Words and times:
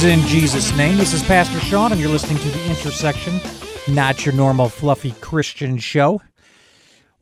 Greetings 0.00 0.24
in 0.24 0.28
Jesus' 0.30 0.74
name. 0.78 0.96
This 0.96 1.12
is 1.12 1.22
Pastor 1.24 1.60
Sean, 1.60 1.92
and 1.92 2.00
you're 2.00 2.08
listening 2.08 2.38
to 2.38 2.48
The 2.48 2.70
Intersection, 2.70 3.38
not 3.92 4.24
your 4.24 4.34
normal 4.34 4.70
fluffy 4.70 5.10
Christian 5.20 5.76
show. 5.76 6.22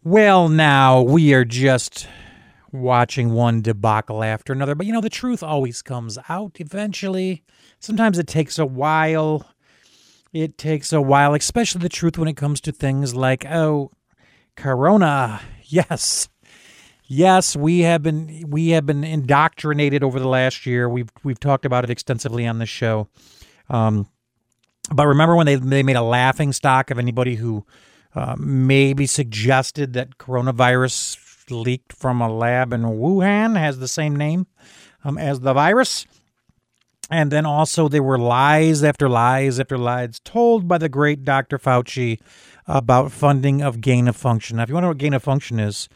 Well, 0.04 0.48
now 0.48 1.02
we 1.02 1.34
are 1.34 1.44
just 1.44 2.06
watching 2.70 3.32
one 3.32 3.62
debacle 3.62 4.22
after 4.22 4.52
another, 4.52 4.76
but 4.76 4.86
you 4.86 4.92
know, 4.92 5.00
the 5.00 5.10
truth 5.10 5.42
always 5.42 5.82
comes 5.82 6.18
out 6.28 6.60
eventually. 6.60 7.42
Sometimes 7.80 8.16
it 8.16 8.28
takes 8.28 8.60
a 8.60 8.66
while. 8.66 9.52
It 10.32 10.56
takes 10.56 10.92
a 10.92 11.02
while, 11.02 11.34
especially 11.34 11.80
the 11.80 11.88
truth 11.88 12.16
when 12.16 12.28
it 12.28 12.36
comes 12.36 12.60
to 12.60 12.70
things 12.70 13.12
like, 13.12 13.44
oh, 13.44 13.90
Corona. 14.54 15.40
Yes. 15.70 16.28
Yes, 17.10 17.56
we 17.56 17.80
have 17.80 18.02
been 18.02 18.44
we 18.48 18.68
have 18.70 18.84
been 18.84 19.02
indoctrinated 19.02 20.04
over 20.04 20.20
the 20.20 20.28
last 20.28 20.66
year. 20.66 20.90
We've 20.90 21.08
we've 21.24 21.40
talked 21.40 21.64
about 21.64 21.84
it 21.84 21.90
extensively 21.90 22.46
on 22.46 22.58
this 22.58 22.68
show. 22.68 23.08
Um, 23.70 24.08
but 24.92 25.06
remember 25.06 25.34
when 25.34 25.46
they 25.46 25.54
they 25.54 25.82
made 25.82 25.96
a 25.96 26.02
laughing 26.02 26.52
stock 26.52 26.90
of 26.90 26.98
anybody 26.98 27.36
who 27.36 27.64
uh, 28.14 28.36
maybe 28.38 29.06
suggested 29.06 29.94
that 29.94 30.18
coronavirus 30.18 31.18
leaked 31.50 31.94
from 31.94 32.20
a 32.20 32.30
lab 32.30 32.74
in 32.74 32.82
Wuhan 32.82 33.58
has 33.58 33.78
the 33.78 33.88
same 33.88 34.14
name 34.14 34.46
um, 35.02 35.16
as 35.16 35.40
the 35.40 35.54
virus. 35.54 36.06
And 37.10 37.30
then 37.30 37.46
also 37.46 37.88
there 37.88 38.02
were 38.02 38.18
lies 38.18 38.84
after 38.84 39.08
lies 39.08 39.58
after 39.58 39.78
lies 39.78 40.20
told 40.20 40.68
by 40.68 40.76
the 40.76 40.90
great 40.90 41.24
Dr. 41.24 41.58
Fauci 41.58 42.20
about 42.66 43.12
funding 43.12 43.62
of 43.62 43.80
gain 43.80 44.08
of 44.08 44.16
function. 44.16 44.58
Now, 44.58 44.64
if 44.64 44.68
you 44.68 44.74
want 44.74 44.82
to 44.82 44.86
know 44.88 44.90
what 44.90 44.98
gain 44.98 45.14
of 45.14 45.22
function 45.22 45.58
is, 45.58 45.88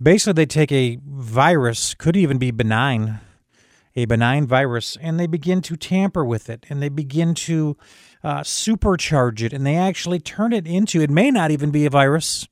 basically 0.00 0.32
they 0.34 0.46
take 0.46 0.72
a 0.72 0.98
virus, 1.04 1.94
could 1.94 2.16
even 2.16 2.38
be 2.38 2.50
benign, 2.50 3.20
a 3.96 4.04
benign 4.04 4.46
virus, 4.46 4.96
and 5.00 5.18
they 5.18 5.26
begin 5.26 5.60
to 5.62 5.76
tamper 5.76 6.24
with 6.24 6.48
it 6.48 6.66
and 6.68 6.82
they 6.82 6.88
begin 6.88 7.34
to 7.34 7.76
uh, 8.22 8.40
supercharge 8.40 9.42
it 9.42 9.52
and 9.52 9.66
they 9.66 9.76
actually 9.76 10.18
turn 10.18 10.52
it 10.52 10.66
into, 10.66 11.00
it 11.00 11.10
may 11.10 11.30
not 11.30 11.50
even 11.50 11.70
be 11.70 11.86
a 11.86 11.90
virus 11.90 12.48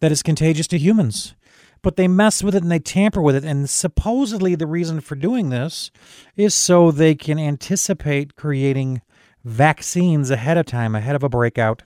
that 0.00 0.12
is 0.12 0.22
contagious 0.22 0.66
to 0.68 0.78
humans. 0.78 1.34
But 1.82 1.96
they 1.96 2.08
mess 2.08 2.42
with 2.42 2.54
it 2.54 2.62
and 2.62 2.70
they 2.70 2.78
tamper 2.78 3.22
with 3.22 3.34
it. 3.34 3.44
And 3.44 3.68
supposedly, 3.68 4.54
the 4.54 4.66
reason 4.66 5.00
for 5.00 5.14
doing 5.14 5.48
this 5.48 5.90
is 6.36 6.52
so 6.52 6.90
they 6.90 7.14
can 7.14 7.38
anticipate 7.38 8.36
creating 8.36 9.00
vaccines 9.44 10.30
ahead 10.30 10.58
of 10.58 10.66
time, 10.66 10.94
ahead 10.94 11.16
of 11.16 11.22
a 11.22 11.30
breakout. 11.30 11.82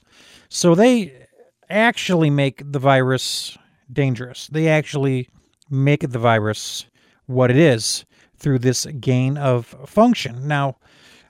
So 0.48 0.74
they 0.74 1.26
actually 1.70 2.28
make 2.28 2.72
the 2.72 2.80
virus 2.80 3.56
dangerous. 3.92 4.48
They 4.48 4.68
actually 4.68 5.28
make 5.70 6.08
the 6.08 6.18
virus 6.18 6.86
what 7.26 7.50
it 7.50 7.56
is 7.56 8.04
through 8.36 8.58
this 8.58 8.86
gain 8.86 9.36
of 9.38 9.66
function. 9.86 10.46
Now, 10.46 10.76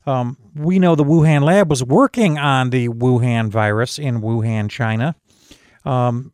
um, 0.06 0.36
we 0.54 0.78
know 0.78 0.94
the 0.94 1.04
Wuhan 1.04 1.42
lab 1.42 1.70
was 1.70 1.82
working 1.82 2.38
on 2.38 2.70
the 2.70 2.88
Wuhan 2.88 3.48
virus 3.48 3.98
in 3.98 4.20
Wuhan, 4.20 4.68
China. 4.70 5.14
Um, 5.84 6.32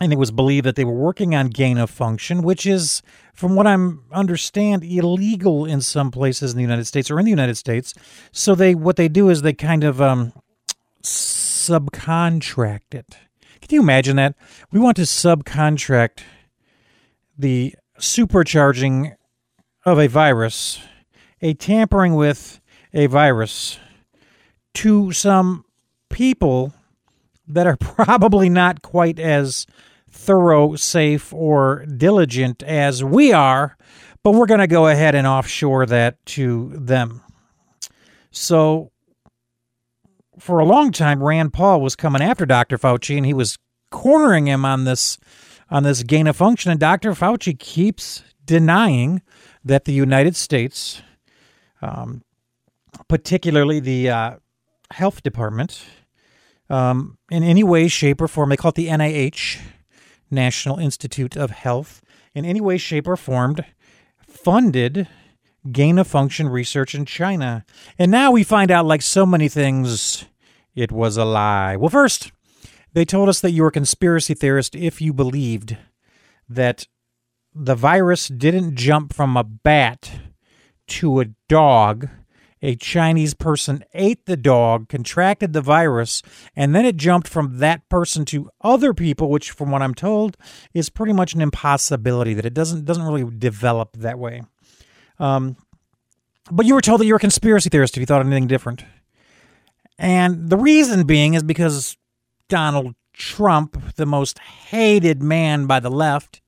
and 0.00 0.12
it 0.12 0.18
was 0.18 0.32
believed 0.32 0.66
that 0.66 0.74
they 0.74 0.84
were 0.84 0.92
working 0.92 1.36
on 1.36 1.48
gain 1.48 1.78
of 1.78 1.88
function, 1.88 2.42
which 2.42 2.66
is, 2.66 3.00
from 3.32 3.54
what 3.54 3.66
I'm 3.66 4.02
understand, 4.10 4.82
illegal 4.82 5.64
in 5.64 5.80
some 5.80 6.10
places 6.10 6.50
in 6.50 6.56
the 6.56 6.62
United 6.62 6.86
States 6.86 7.12
or 7.12 7.20
in 7.20 7.24
the 7.24 7.30
United 7.30 7.56
States. 7.56 7.94
So 8.32 8.56
they 8.56 8.74
what 8.74 8.96
they 8.96 9.06
do 9.08 9.28
is 9.28 9.42
they 9.42 9.52
kind 9.52 9.84
of 9.84 10.02
um, 10.02 10.32
subcontract 11.02 12.92
it. 12.92 13.18
Can 13.66 13.76
you 13.76 13.80
imagine 13.80 14.16
that? 14.16 14.34
We 14.70 14.78
want 14.78 14.96
to 14.96 15.02
subcontract 15.02 16.20
the 17.38 17.74
supercharging 17.98 19.16
of 19.86 19.98
a 19.98 20.06
virus, 20.06 20.80
a 21.40 21.54
tampering 21.54 22.14
with 22.14 22.60
a 22.92 23.06
virus 23.06 23.78
to 24.74 25.12
some 25.12 25.64
people 26.10 26.74
that 27.48 27.66
are 27.66 27.76
probably 27.80 28.50
not 28.50 28.82
quite 28.82 29.18
as 29.18 29.66
thorough, 30.10 30.76
safe, 30.76 31.32
or 31.32 31.86
diligent 31.86 32.62
as 32.62 33.02
we 33.02 33.32
are, 33.32 33.78
but 34.22 34.32
we're 34.32 34.46
going 34.46 34.60
to 34.60 34.66
go 34.66 34.88
ahead 34.88 35.14
and 35.14 35.26
offshore 35.26 35.86
that 35.86 36.24
to 36.26 36.70
them. 36.76 37.22
So 38.30 38.92
for 40.38 40.58
a 40.58 40.64
long 40.64 40.92
time, 40.92 41.22
Rand 41.22 41.52
Paul 41.52 41.80
was 41.80 41.96
coming 41.96 42.22
after 42.22 42.46
Dr. 42.46 42.78
Fauci, 42.78 43.16
and 43.16 43.26
he 43.26 43.34
was 43.34 43.58
cornering 43.90 44.46
him 44.46 44.64
on 44.64 44.84
this 44.84 45.18
on 45.70 45.82
this 45.82 46.02
gain 46.02 46.26
of 46.26 46.36
function. 46.36 46.70
And 46.70 46.78
Dr. 46.78 47.12
Fauci 47.12 47.58
keeps 47.58 48.22
denying 48.44 49.22
that 49.64 49.86
the 49.86 49.92
United 49.92 50.36
States, 50.36 51.02
um, 51.80 52.22
particularly 53.08 53.80
the 53.80 54.10
uh, 54.10 54.36
health 54.90 55.22
department, 55.22 55.84
um, 56.68 57.18
in 57.30 57.42
any 57.42 57.62
way, 57.62 57.88
shape, 57.88 58.20
or 58.20 58.28
form, 58.28 58.50
they 58.50 58.56
call 58.56 58.70
it 58.70 58.74
the 58.74 58.88
NIH, 58.88 59.58
National 60.30 60.78
Institute 60.78 61.36
of 61.36 61.50
Health, 61.50 62.02
in 62.34 62.44
any 62.44 62.60
way, 62.60 62.76
shape, 62.76 63.06
or 63.06 63.16
form, 63.16 63.56
funded 64.28 65.08
gain 65.70 65.98
of 65.98 66.06
function 66.06 66.48
research 66.48 66.94
in 66.94 67.04
China. 67.04 67.64
And 67.98 68.10
now 68.10 68.30
we 68.30 68.44
find 68.44 68.70
out, 68.70 68.86
like 68.86 69.02
so 69.02 69.24
many 69.24 69.48
things, 69.48 70.24
it 70.74 70.92
was 70.92 71.16
a 71.16 71.24
lie. 71.24 71.76
Well, 71.76 71.88
first, 71.88 72.32
they 72.92 73.04
told 73.04 73.28
us 73.28 73.40
that 73.40 73.50
you 73.52 73.62
were 73.62 73.68
a 73.68 73.72
conspiracy 73.72 74.34
theorist 74.34 74.74
if 74.74 75.00
you 75.00 75.12
believed 75.12 75.76
that 76.48 76.86
the 77.54 77.74
virus 77.74 78.28
didn't 78.28 78.76
jump 78.76 79.12
from 79.12 79.36
a 79.36 79.44
bat 79.44 80.12
to 80.88 81.20
a 81.20 81.26
dog. 81.48 82.08
A 82.62 82.76
Chinese 82.76 83.34
person 83.34 83.84
ate 83.92 84.24
the 84.24 84.38
dog, 84.38 84.88
contracted 84.88 85.52
the 85.52 85.60
virus, 85.60 86.22
and 86.56 86.74
then 86.74 86.86
it 86.86 86.96
jumped 86.96 87.28
from 87.28 87.58
that 87.58 87.86
person 87.90 88.24
to 88.26 88.48
other 88.62 88.94
people, 88.94 89.28
which, 89.28 89.50
from 89.50 89.70
what 89.70 89.82
I'm 89.82 89.94
told, 89.94 90.38
is 90.72 90.88
pretty 90.88 91.12
much 91.12 91.34
an 91.34 91.42
impossibility. 91.42 92.32
That 92.32 92.46
it 92.46 92.54
doesn't 92.54 92.86
doesn't 92.86 93.04
really 93.04 93.30
develop 93.36 93.98
that 93.98 94.18
way. 94.18 94.44
Um, 95.18 95.56
but 96.50 96.66
you 96.66 96.74
were 96.74 96.80
told 96.80 97.00
that 97.00 97.06
you 97.06 97.14
were 97.14 97.18
a 97.18 97.20
conspiracy 97.20 97.70
theorist 97.70 97.96
if 97.96 98.00
you 98.00 98.06
thought 98.06 98.20
anything 98.20 98.46
different. 98.46 98.84
And 99.98 100.50
the 100.50 100.56
reason 100.56 101.06
being 101.06 101.34
is 101.34 101.42
because 101.42 101.96
Donald 102.48 102.94
Trump, 103.12 103.94
the 103.94 104.06
most 104.06 104.38
hated 104.38 105.22
man 105.22 105.66
by 105.66 105.80
the 105.80 105.90
left, 105.90 106.40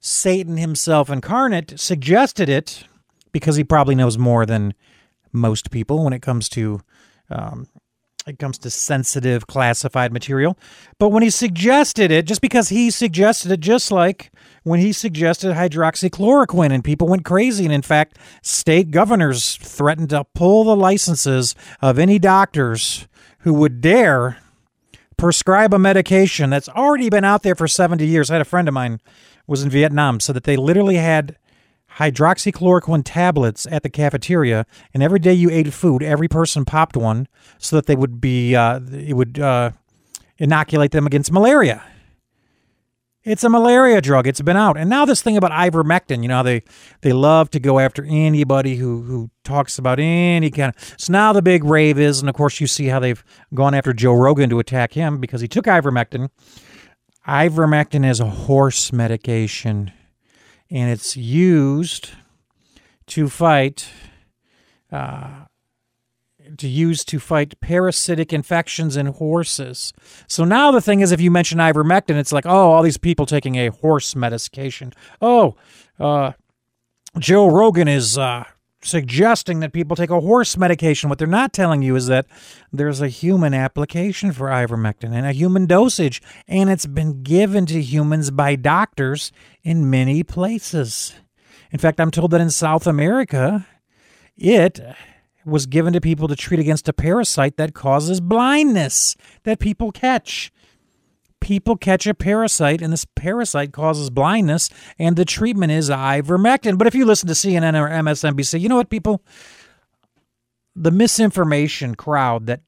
Satan 0.00 0.56
himself 0.56 1.10
incarnate, 1.10 1.78
suggested 1.78 2.48
it 2.48 2.84
because 3.32 3.56
he 3.56 3.64
probably 3.64 3.94
knows 3.94 4.16
more 4.16 4.46
than 4.46 4.74
most 5.32 5.70
people 5.70 6.04
when 6.04 6.12
it 6.12 6.22
comes 6.22 6.48
to 6.50 6.80
um, 7.30 7.66
it 8.28 8.38
comes 8.38 8.58
to 8.58 8.70
sensitive 8.70 9.46
classified 9.46 10.12
material. 10.12 10.58
But 10.98 11.08
when 11.08 11.22
he 11.22 11.30
suggested 11.30 12.10
it, 12.10 12.26
just 12.26 12.40
because 12.40 12.68
he 12.68 12.90
suggested 12.90 13.50
it, 13.50 13.60
just 13.60 13.90
like 13.90 14.30
when 14.62 14.80
he 14.80 14.92
suggested 14.92 15.54
hydroxychloroquine 15.54 16.72
and 16.72 16.84
people 16.84 17.08
went 17.08 17.24
crazy. 17.24 17.64
And 17.64 17.72
in 17.72 17.82
fact, 17.82 18.18
state 18.42 18.90
governors 18.90 19.56
threatened 19.56 20.10
to 20.10 20.24
pull 20.34 20.64
the 20.64 20.76
licenses 20.76 21.54
of 21.80 21.98
any 21.98 22.18
doctors 22.18 23.08
who 23.40 23.54
would 23.54 23.80
dare 23.80 24.38
prescribe 25.16 25.74
a 25.74 25.78
medication 25.78 26.50
that's 26.50 26.68
already 26.68 27.10
been 27.10 27.24
out 27.24 27.42
there 27.42 27.54
for 27.54 27.66
70 27.66 28.06
years. 28.06 28.30
I 28.30 28.34
had 28.34 28.42
a 28.42 28.44
friend 28.44 28.68
of 28.68 28.74
mine 28.74 29.00
was 29.46 29.62
in 29.62 29.70
Vietnam, 29.70 30.20
so 30.20 30.32
that 30.32 30.44
they 30.44 30.56
literally 30.56 30.96
had 30.96 31.36
hydroxychloroquine 31.98 33.02
tablets 33.04 33.66
at 33.70 33.82
the 33.82 33.90
cafeteria, 33.90 34.66
and 34.94 35.02
every 35.02 35.18
day 35.18 35.32
you 35.32 35.50
ate 35.50 35.72
food, 35.72 36.02
every 36.02 36.28
person 36.28 36.64
popped 36.64 36.96
one 36.96 37.28
so 37.58 37.76
that 37.76 37.86
they 37.86 37.96
would 37.96 38.20
be 38.20 38.54
uh, 38.54 38.80
it 38.92 39.16
would 39.16 39.38
uh, 39.38 39.72
inoculate 40.38 40.92
them 40.92 41.06
against 41.06 41.32
malaria. 41.32 41.82
It's 43.24 43.44
a 43.44 43.50
malaria 43.50 44.00
drug. 44.00 44.26
It's 44.26 44.40
been 44.40 44.56
out, 44.56 44.78
and 44.78 44.88
now 44.88 45.04
this 45.04 45.20
thing 45.20 45.36
about 45.36 45.50
ivermectin. 45.50 46.22
You 46.22 46.28
know 46.28 46.42
they 46.42 46.62
they 47.02 47.12
love 47.12 47.50
to 47.50 47.60
go 47.60 47.78
after 47.78 48.04
anybody 48.04 48.76
who 48.76 49.02
who 49.02 49.30
talks 49.44 49.78
about 49.78 49.98
any 49.98 50.50
kind 50.50 50.72
of. 50.74 50.94
So 50.96 51.12
now 51.12 51.32
the 51.32 51.42
big 51.42 51.64
rave 51.64 51.98
is, 51.98 52.20
and 52.20 52.28
of 52.28 52.34
course 52.34 52.60
you 52.60 52.66
see 52.66 52.86
how 52.86 53.00
they've 53.00 53.22
gone 53.52 53.74
after 53.74 53.92
Joe 53.92 54.14
Rogan 54.14 54.48
to 54.50 54.60
attack 54.60 54.92
him 54.92 55.18
because 55.18 55.40
he 55.40 55.48
took 55.48 55.66
ivermectin. 55.66 56.30
Ivermectin 57.26 58.08
is 58.08 58.20
a 58.20 58.30
horse 58.30 58.90
medication, 58.92 59.92
and 60.70 60.90
it's 60.90 61.16
used 61.16 62.10
to 63.08 63.28
fight. 63.28 63.90
Uh, 64.90 65.44
to 66.56 66.66
use 66.66 67.04
to 67.04 67.18
fight 67.18 67.60
parasitic 67.60 68.32
infections 68.32 68.96
in 68.96 69.06
horses. 69.06 69.92
So 70.26 70.44
now 70.44 70.70
the 70.70 70.80
thing 70.80 71.00
is, 71.00 71.12
if 71.12 71.20
you 71.20 71.30
mention 71.30 71.58
ivermectin, 71.58 72.16
it's 72.16 72.32
like, 72.32 72.46
oh, 72.46 72.70
all 72.72 72.82
these 72.82 72.96
people 72.96 73.26
taking 73.26 73.56
a 73.56 73.68
horse 73.68 74.16
medication. 74.16 74.94
Oh, 75.20 75.56
uh, 76.00 76.32
Joe 77.18 77.48
Rogan 77.48 77.88
is 77.88 78.16
uh, 78.16 78.44
suggesting 78.80 79.60
that 79.60 79.72
people 79.72 79.96
take 79.96 80.10
a 80.10 80.20
horse 80.20 80.56
medication. 80.56 81.08
What 81.08 81.18
they're 81.18 81.26
not 81.26 81.52
telling 81.52 81.82
you 81.82 81.96
is 81.96 82.06
that 82.06 82.26
there's 82.72 83.00
a 83.00 83.08
human 83.08 83.54
application 83.54 84.32
for 84.32 84.48
ivermectin 84.48 85.12
and 85.12 85.26
a 85.26 85.32
human 85.32 85.66
dosage, 85.66 86.22
and 86.46 86.70
it's 86.70 86.86
been 86.86 87.22
given 87.22 87.66
to 87.66 87.82
humans 87.82 88.30
by 88.30 88.56
doctors 88.56 89.32
in 89.62 89.90
many 89.90 90.22
places. 90.22 91.14
In 91.70 91.78
fact, 91.78 92.00
I'm 92.00 92.10
told 92.10 92.30
that 92.30 92.40
in 92.40 92.50
South 92.50 92.86
America, 92.86 93.66
it 94.36 94.80
was 95.44 95.66
given 95.66 95.92
to 95.92 96.00
people 96.00 96.28
to 96.28 96.36
treat 96.36 96.60
against 96.60 96.88
a 96.88 96.92
parasite 96.92 97.56
that 97.56 97.74
causes 97.74 98.20
blindness 98.20 99.16
that 99.44 99.58
people 99.58 99.92
catch. 99.92 100.52
People 101.40 101.76
catch 101.76 102.06
a 102.06 102.14
parasite, 102.14 102.82
and 102.82 102.92
this 102.92 103.06
parasite 103.16 103.72
causes 103.72 104.10
blindness, 104.10 104.68
and 104.98 105.16
the 105.16 105.24
treatment 105.24 105.72
is 105.72 105.88
ivermectin. 105.88 106.76
But 106.76 106.86
if 106.86 106.94
you 106.94 107.04
listen 107.04 107.28
to 107.28 107.34
CNN 107.34 107.80
or 107.80 107.88
MSNBC, 107.88 108.60
you 108.60 108.68
know 108.68 108.76
what, 108.76 108.90
people? 108.90 109.22
The 110.74 110.90
misinformation 110.90 111.94
crowd 111.94 112.46
that 112.46 112.60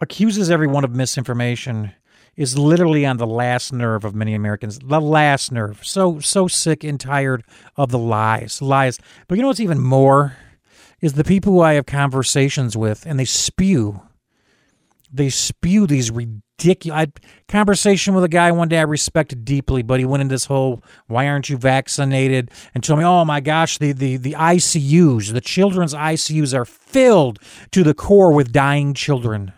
accuses 0.00 0.50
everyone 0.50 0.84
of 0.84 0.94
misinformation 0.94 1.92
is 2.36 2.58
literally 2.58 3.06
on 3.06 3.16
the 3.16 3.26
last 3.26 3.72
nerve 3.72 4.04
of 4.04 4.14
many 4.14 4.34
Americans. 4.34 4.78
The 4.78 5.00
last 5.00 5.52
nerve. 5.52 5.80
So 5.84 6.18
so 6.18 6.48
sick 6.48 6.84
and 6.84 6.98
tired 6.98 7.44
of 7.76 7.90
the 7.90 7.98
lies. 7.98 8.60
Lies. 8.60 8.98
But 9.28 9.36
you 9.36 9.42
know 9.42 9.48
what's 9.48 9.60
even 9.60 9.80
more 9.80 10.36
is 11.00 11.14
the 11.14 11.24
people 11.24 11.52
who 11.52 11.60
I 11.60 11.74
have 11.74 11.86
conversations 11.86 12.76
with 12.76 13.06
and 13.06 13.18
they 13.18 13.24
spew 13.24 14.02
they 15.12 15.30
spew 15.30 15.86
these 15.86 16.10
ridiculous 16.10 16.43
conversation 17.48 18.14
with 18.14 18.24
a 18.24 18.28
guy 18.28 18.52
one 18.52 18.68
day 18.68 18.78
I 18.78 18.82
respected 18.82 19.44
deeply, 19.44 19.82
but 19.82 19.98
he 19.98 20.06
went 20.06 20.22
into 20.22 20.34
this 20.34 20.46
whole 20.46 20.82
why 21.06 21.28
aren't 21.28 21.48
you 21.48 21.56
vaccinated 21.56 22.50
and 22.74 22.82
told 22.82 23.00
me, 23.00 23.04
oh 23.04 23.24
my 23.24 23.40
gosh, 23.40 23.78
the, 23.78 23.92
the, 23.92 24.16
the 24.16 24.32
ICUs, 24.32 25.32
the 25.32 25.40
children's 25.40 25.94
ICUs 25.94 26.54
are 26.54 26.64
filled 26.64 27.38
to 27.72 27.82
the 27.82 27.94
core 27.94 28.32
with 28.32 28.52
dying 28.52 28.94
children. 28.94 29.52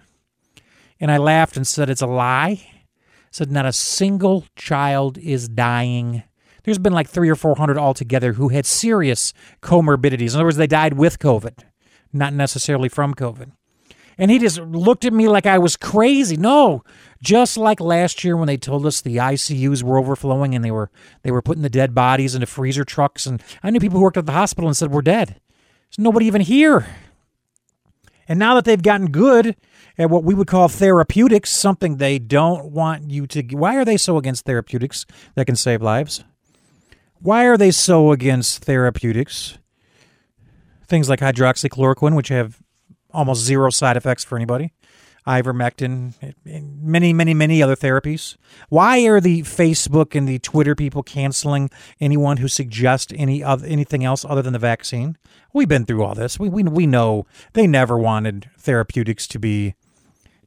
And 0.98 1.10
I 1.10 1.19
laughed 1.19 1.56
and 1.56 1.66
said, 1.66 1.90
It's 1.90 2.02
a 2.02 2.06
lie. 2.06 2.58
I 2.62 2.84
said, 3.31 3.50
Not 3.50 3.66
a 3.66 3.72
single 3.72 4.46
child 4.56 5.19
is 5.19 5.48
dying. 5.48 6.22
There's 6.64 6.78
been 6.78 6.93
like 6.93 7.08
three 7.08 7.28
or 7.28 7.37
400 7.37 7.78
altogether 7.78 8.32
who 8.32 8.48
had 8.48 8.66
serious 8.66 9.32
comorbidities. 9.62 10.31
In 10.31 10.37
other 10.37 10.44
words, 10.44 10.56
they 10.56 10.66
died 10.66 10.94
with 10.94 11.19
COVID, 11.19 11.60
not 12.12 12.32
necessarily 12.32 12.88
from 12.88 13.14
COVID. 13.14 13.52
And 14.19 14.31
he 14.31 14.39
just 14.39 14.59
looked 14.59 15.05
at 15.05 15.13
me 15.13 15.29
like 15.29 15.45
I 15.45 15.59
was 15.59 15.77
crazy. 15.77 16.37
No, 16.37 16.83
just 17.23 17.57
like 17.57 17.81
last 17.81 18.25
year 18.25 18.37
when 18.37 18.47
they 18.47 18.57
told 18.57 18.87
us 18.87 19.01
the 19.01 19.17
ICUs 19.17 19.83
were 19.83 19.99
overflowing 19.99 20.55
and 20.55 20.65
they 20.65 20.71
were 20.71 20.91
they 21.23 21.31
were 21.31 21.43
putting 21.43 21.63
the 21.63 21.69
dead 21.69 21.95
bodies 21.95 22.35
into 22.35 22.47
freezer 22.47 22.85
trucks. 22.85 23.27
And 23.27 23.43
I 23.63 23.71
knew 23.71 23.81
people 23.81 23.99
who 23.99 24.05
worked 24.05 24.17
at 24.17 24.27
the 24.27 24.33
hospital 24.33 24.69
and 24.69 24.77
said 24.77 24.91
we're 24.91 25.03
dead. 25.03 25.41
There's 25.91 25.99
nobody 25.99 26.27
even 26.27 26.41
here. 26.41 26.87
And 28.29 28.39
now 28.39 28.55
that 28.55 28.65
they've 28.65 28.83
gotten 28.83 29.11
good 29.11 29.55
at 29.99 30.11
what 30.11 30.25
we 30.25 30.35
would 30.35 30.49
call 30.49 30.69
therapeutics, 30.69 31.51
something 31.51 31.97
they 31.97 32.19
don't 32.19 32.73
want 32.73 33.11
you 33.11 33.27
to. 33.29 33.43
Why 33.55 33.77
are 33.77 33.85
they 33.85 33.97
so 33.97 34.17
against 34.19 34.45
therapeutics 34.45 35.07
that 35.35 35.47
can 35.47 35.57
save 35.57 35.81
lives? 35.81 36.25
Why 37.21 37.45
are 37.45 37.57
they 37.57 37.71
so 37.71 38.13
against 38.13 38.65
therapeutics? 38.65 39.59
Things 40.87 41.09
like 41.09 41.21
hydroxychloroquine, 41.21 42.15
which 42.15 42.29
have 42.29 42.61
almost 43.17 43.45
zero 43.45 43.71
side 43.71 43.97
effects 43.97 44.23
for 44.23 44.37
anybody, 44.37 44.73
ivermectin, 45.27 46.15
many, 46.45 47.13
many, 47.13 47.35
many 47.35 47.63
other 47.63 47.75
therapies. 47.75 48.37
Why 48.69 49.07
are 49.07 49.21
the 49.21 49.43
Facebook 49.43 50.15
and 50.15 50.29
the 50.29 50.39
Twitter 50.39 50.75
people 50.75 51.03
canceling 51.03 51.71
anyone 52.01 52.37
who 52.37 52.49
suggests 52.49 53.13
any 53.17 53.43
other, 53.43 53.67
anything 53.67 54.05
else 54.05 54.25
other 54.25 54.43
than 54.43 54.53
the 54.53 54.59
vaccine? 54.59 55.17
We've 55.53 55.69
been 55.69 55.87
through 55.87 56.05
all 56.05 56.15
this. 56.15 56.39
We, 56.39 56.49
we, 56.49 56.63
we 56.65 56.87
know 56.87 57.27
they 57.55 57.67
never 57.67 57.99
wanted 57.99 58.51
therapeutics 58.59 59.27
to 59.29 59.39
be 59.39 59.75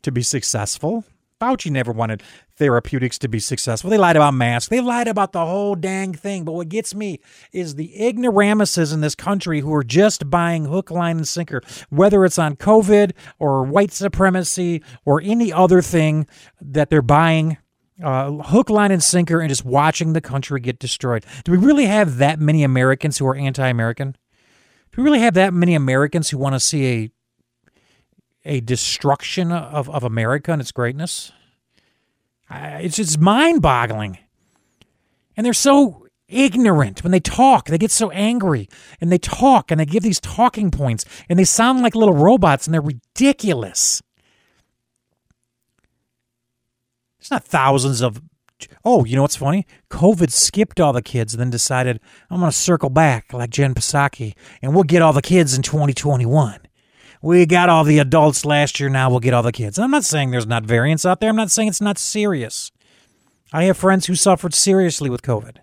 to 0.01 0.11
be 0.11 0.21
successful. 0.21 1.03
Fauci 1.39 1.71
never 1.71 1.91
wanted 1.91 2.21
therapeutics 2.57 3.17
to 3.19 3.29
be 3.29 3.39
successful. 3.39 3.89
They 3.89 3.97
lied 3.97 4.17
about 4.17 4.33
masks. 4.33 4.67
They 4.69 4.81
lied 4.81 5.07
about 5.07 5.31
the 5.31 5.45
whole 5.45 5.75
dang 5.75 6.13
thing. 6.13 6.43
But 6.43 6.51
what 6.51 6.67
gets 6.67 6.93
me 6.93 7.21
is 7.53 7.75
the 7.75 8.05
ignoramuses 8.05 8.91
in 8.91 8.99
this 8.99 9.15
country 9.15 9.61
who 9.61 9.73
are 9.73 9.83
just 9.83 10.29
buying 10.29 10.65
hook, 10.65 10.91
line, 10.91 11.17
and 11.17 11.27
sinker, 11.27 11.61
whether 11.89 12.25
it's 12.25 12.37
on 12.37 12.57
COVID 12.57 13.13
or 13.39 13.63
white 13.63 13.91
supremacy 13.91 14.83
or 15.05 15.21
any 15.23 15.53
other 15.53 15.81
thing 15.81 16.27
that 16.59 16.89
they're 16.89 17.01
buying. 17.01 17.57
Uh, 18.03 18.31
hook, 18.31 18.69
line, 18.69 18.91
and 18.91 19.03
sinker, 19.03 19.41
and 19.41 19.49
just 19.49 19.65
watching 19.65 20.13
the 20.13 20.21
country 20.21 20.57
get 20.61 20.79
destroyed. 20.79 21.25
Do 21.43 21.51
we 21.51 21.57
really 21.57 21.85
have 21.85 22.17
that 22.17 22.39
many 22.39 22.63
Americans 22.63 23.17
who 23.17 23.27
are 23.27 23.35
anti 23.35 23.67
American? 23.67 24.15
Do 24.91 25.01
we 25.01 25.03
really 25.03 25.19
have 25.19 25.33
that 25.33 25.53
many 25.53 25.75
Americans 25.75 26.29
who 26.29 26.37
want 26.37 26.55
to 26.55 26.61
see 26.61 26.87
a 26.87 27.11
a 28.45 28.61
destruction 28.61 29.51
of, 29.51 29.89
of 29.89 30.03
America 30.03 30.51
and 30.51 30.61
its 30.61 30.71
greatness. 30.71 31.31
It's 32.49 32.95
just 32.95 33.19
mind 33.19 33.61
boggling. 33.61 34.17
And 35.37 35.45
they're 35.45 35.53
so 35.53 36.07
ignorant 36.27 37.03
when 37.03 37.11
they 37.11 37.19
talk. 37.19 37.67
They 37.67 37.77
get 37.77 37.91
so 37.91 38.09
angry 38.11 38.69
and 38.99 39.11
they 39.11 39.17
talk 39.17 39.71
and 39.71 39.79
they 39.79 39.85
give 39.85 40.03
these 40.03 40.19
talking 40.19 40.71
points 40.71 41.05
and 41.27 41.37
they 41.37 41.43
sound 41.43 41.81
like 41.81 41.95
little 41.95 42.13
robots 42.13 42.67
and 42.67 42.73
they're 42.73 42.81
ridiculous. 42.81 44.01
It's 47.19 47.31
not 47.31 47.43
thousands 47.43 48.01
of. 48.01 48.21
Oh, 48.83 49.05
you 49.05 49.15
know 49.15 49.21
what's 49.21 49.37
funny? 49.37 49.65
COVID 49.89 50.31
skipped 50.31 50.81
all 50.81 50.91
the 50.91 51.01
kids 51.01 51.33
and 51.33 51.39
then 51.39 51.49
decided, 51.49 52.01
I'm 52.29 52.39
going 52.39 52.51
to 52.51 52.57
circle 52.57 52.89
back 52.89 53.31
like 53.31 53.51
Jen 53.51 53.73
Psaki 53.73 54.33
and 54.61 54.73
we'll 54.73 54.83
get 54.83 55.01
all 55.01 55.13
the 55.13 55.21
kids 55.21 55.55
in 55.55 55.63
2021 55.63 56.59
we 57.21 57.45
got 57.45 57.69
all 57.69 57.83
the 57.83 57.99
adults 57.99 58.45
last 58.45 58.79
year, 58.79 58.89
now 58.89 59.09
we'll 59.09 59.19
get 59.19 59.33
all 59.33 59.43
the 59.43 59.51
kids. 59.51 59.77
I'm 59.77 59.91
not 59.91 60.05
saying 60.05 60.31
there's 60.31 60.47
not 60.47 60.63
variants 60.63 61.05
out 61.05 61.19
there. 61.19 61.29
I'm 61.29 61.35
not 61.35 61.51
saying 61.51 61.69
it's 61.69 61.81
not 61.81 61.97
serious. 61.97 62.71
I 63.51 63.63
have 63.63 63.77
friends 63.77 64.05
who 64.05 64.15
suffered 64.15 64.53
seriously 64.53 65.09
with 65.09 65.21
COVID. 65.21 65.57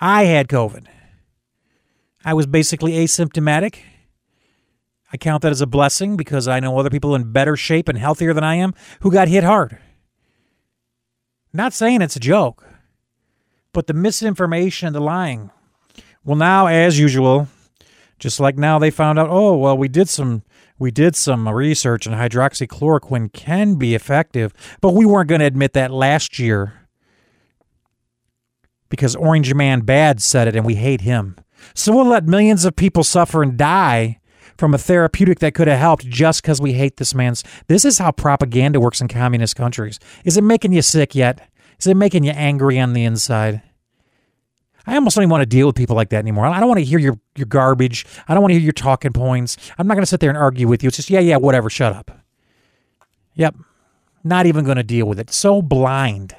I 0.00 0.24
had 0.24 0.48
COVID. 0.48 0.86
I 2.24 2.34
was 2.34 2.46
basically 2.46 2.92
asymptomatic. 2.92 3.76
I 5.12 5.16
count 5.16 5.42
that 5.42 5.52
as 5.52 5.60
a 5.60 5.66
blessing 5.66 6.16
because 6.16 6.48
I 6.48 6.58
know 6.58 6.78
other 6.78 6.90
people 6.90 7.14
in 7.14 7.32
better 7.32 7.56
shape 7.56 7.88
and 7.88 7.96
healthier 7.96 8.32
than 8.34 8.44
I 8.44 8.56
am 8.56 8.74
who 9.00 9.12
got 9.12 9.28
hit 9.28 9.44
hard. 9.44 9.78
Not 11.52 11.72
saying 11.72 12.02
it's 12.02 12.16
a 12.16 12.20
joke, 12.20 12.64
but 13.72 13.86
the 13.86 13.94
misinformation 13.94 14.86
and 14.88 14.96
the 14.96 15.00
lying. 15.00 15.50
Well, 16.24 16.36
now, 16.36 16.66
as 16.66 16.98
usual, 16.98 17.48
just 18.18 18.40
like 18.40 18.56
now 18.56 18.78
they 18.78 18.90
found 18.90 19.18
out, 19.18 19.28
oh, 19.30 19.56
well, 19.56 19.76
we 19.76 19.88
did 19.88 20.08
some 20.08 20.42
we 20.78 20.90
did 20.90 21.16
some 21.16 21.48
research 21.48 22.06
and 22.06 22.14
hydroxychloroquine 22.14 23.32
can 23.32 23.76
be 23.76 23.94
effective, 23.94 24.52
but 24.80 24.94
we 24.94 25.06
weren't 25.06 25.28
going 25.28 25.40
to 25.40 25.46
admit 25.46 25.72
that 25.72 25.90
last 25.90 26.38
year 26.38 26.86
because 28.88 29.16
Orange 29.16 29.54
Man 29.54 29.80
Bad 29.80 30.20
said 30.20 30.48
it 30.48 30.56
and 30.56 30.66
we 30.66 30.74
hate 30.74 31.00
him. 31.00 31.36
So 31.74 31.94
we'll 31.94 32.06
let 32.06 32.26
millions 32.26 32.64
of 32.64 32.76
people 32.76 33.04
suffer 33.04 33.42
and 33.42 33.56
die 33.56 34.20
from 34.58 34.74
a 34.74 34.78
therapeutic 34.78 35.38
that 35.40 35.54
could 35.54 35.68
have 35.68 35.78
helped 35.78 36.06
just 36.08 36.42
because 36.42 36.60
we 36.60 36.74
hate 36.74 36.96
this 36.96 37.14
man's. 37.14 37.42
This 37.68 37.84
is 37.84 37.98
how 37.98 38.10
propaganda 38.12 38.80
works 38.80 39.00
in 39.00 39.08
communist 39.08 39.56
countries. 39.56 39.98
Is 40.24 40.36
it 40.36 40.44
making 40.44 40.72
you 40.72 40.82
sick 40.82 41.14
yet? 41.14 41.48
Is 41.78 41.86
it 41.86 41.96
making 41.96 42.24
you 42.24 42.32
angry 42.32 42.78
on 42.78 42.92
the 42.92 43.04
inside? 43.04 43.62
I 44.86 44.94
almost 44.94 45.16
don't 45.16 45.22
even 45.22 45.30
want 45.30 45.42
to 45.42 45.46
deal 45.46 45.66
with 45.66 45.76
people 45.76 45.96
like 45.96 46.10
that 46.10 46.18
anymore. 46.18 46.46
I 46.46 46.60
don't 46.60 46.68
want 46.68 46.78
to 46.78 46.84
hear 46.84 46.98
your, 46.98 47.18
your 47.36 47.46
garbage. 47.46 48.06
I 48.28 48.34
don't 48.34 48.42
want 48.42 48.50
to 48.50 48.54
hear 48.54 48.62
your 48.62 48.72
talking 48.72 49.12
points. 49.12 49.56
I'm 49.78 49.86
not 49.86 49.94
going 49.94 50.02
to 50.02 50.06
sit 50.06 50.20
there 50.20 50.30
and 50.30 50.38
argue 50.38 50.68
with 50.68 50.82
you. 50.82 50.88
It's 50.88 50.96
just, 50.96 51.10
yeah, 51.10 51.20
yeah, 51.20 51.36
whatever, 51.36 51.68
shut 51.68 51.92
up. 51.92 52.10
Yep. 53.34 53.56
Not 54.22 54.46
even 54.46 54.64
going 54.64 54.76
to 54.76 54.82
deal 54.82 55.06
with 55.06 55.18
it. 55.18 55.30
So 55.30 55.60
blind, 55.60 56.36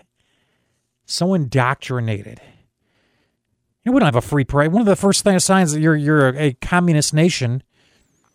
so 1.05 1.33
indoctrinated. 1.33 2.41
You 3.83 3.91
know, 3.91 3.95
we 3.95 3.99
don't 3.99 4.07
have 4.07 4.15
a 4.15 4.21
free 4.21 4.43
press. 4.43 4.69
One 4.69 4.81
of 4.81 4.87
the 4.87 4.95
first 4.95 5.23
things 5.23 5.45
signs 5.45 5.71
that 5.71 5.79
you're 5.79 5.95
you're 5.95 6.29
a, 6.29 6.37
a 6.37 6.53
communist 6.53 7.13
nation, 7.13 7.63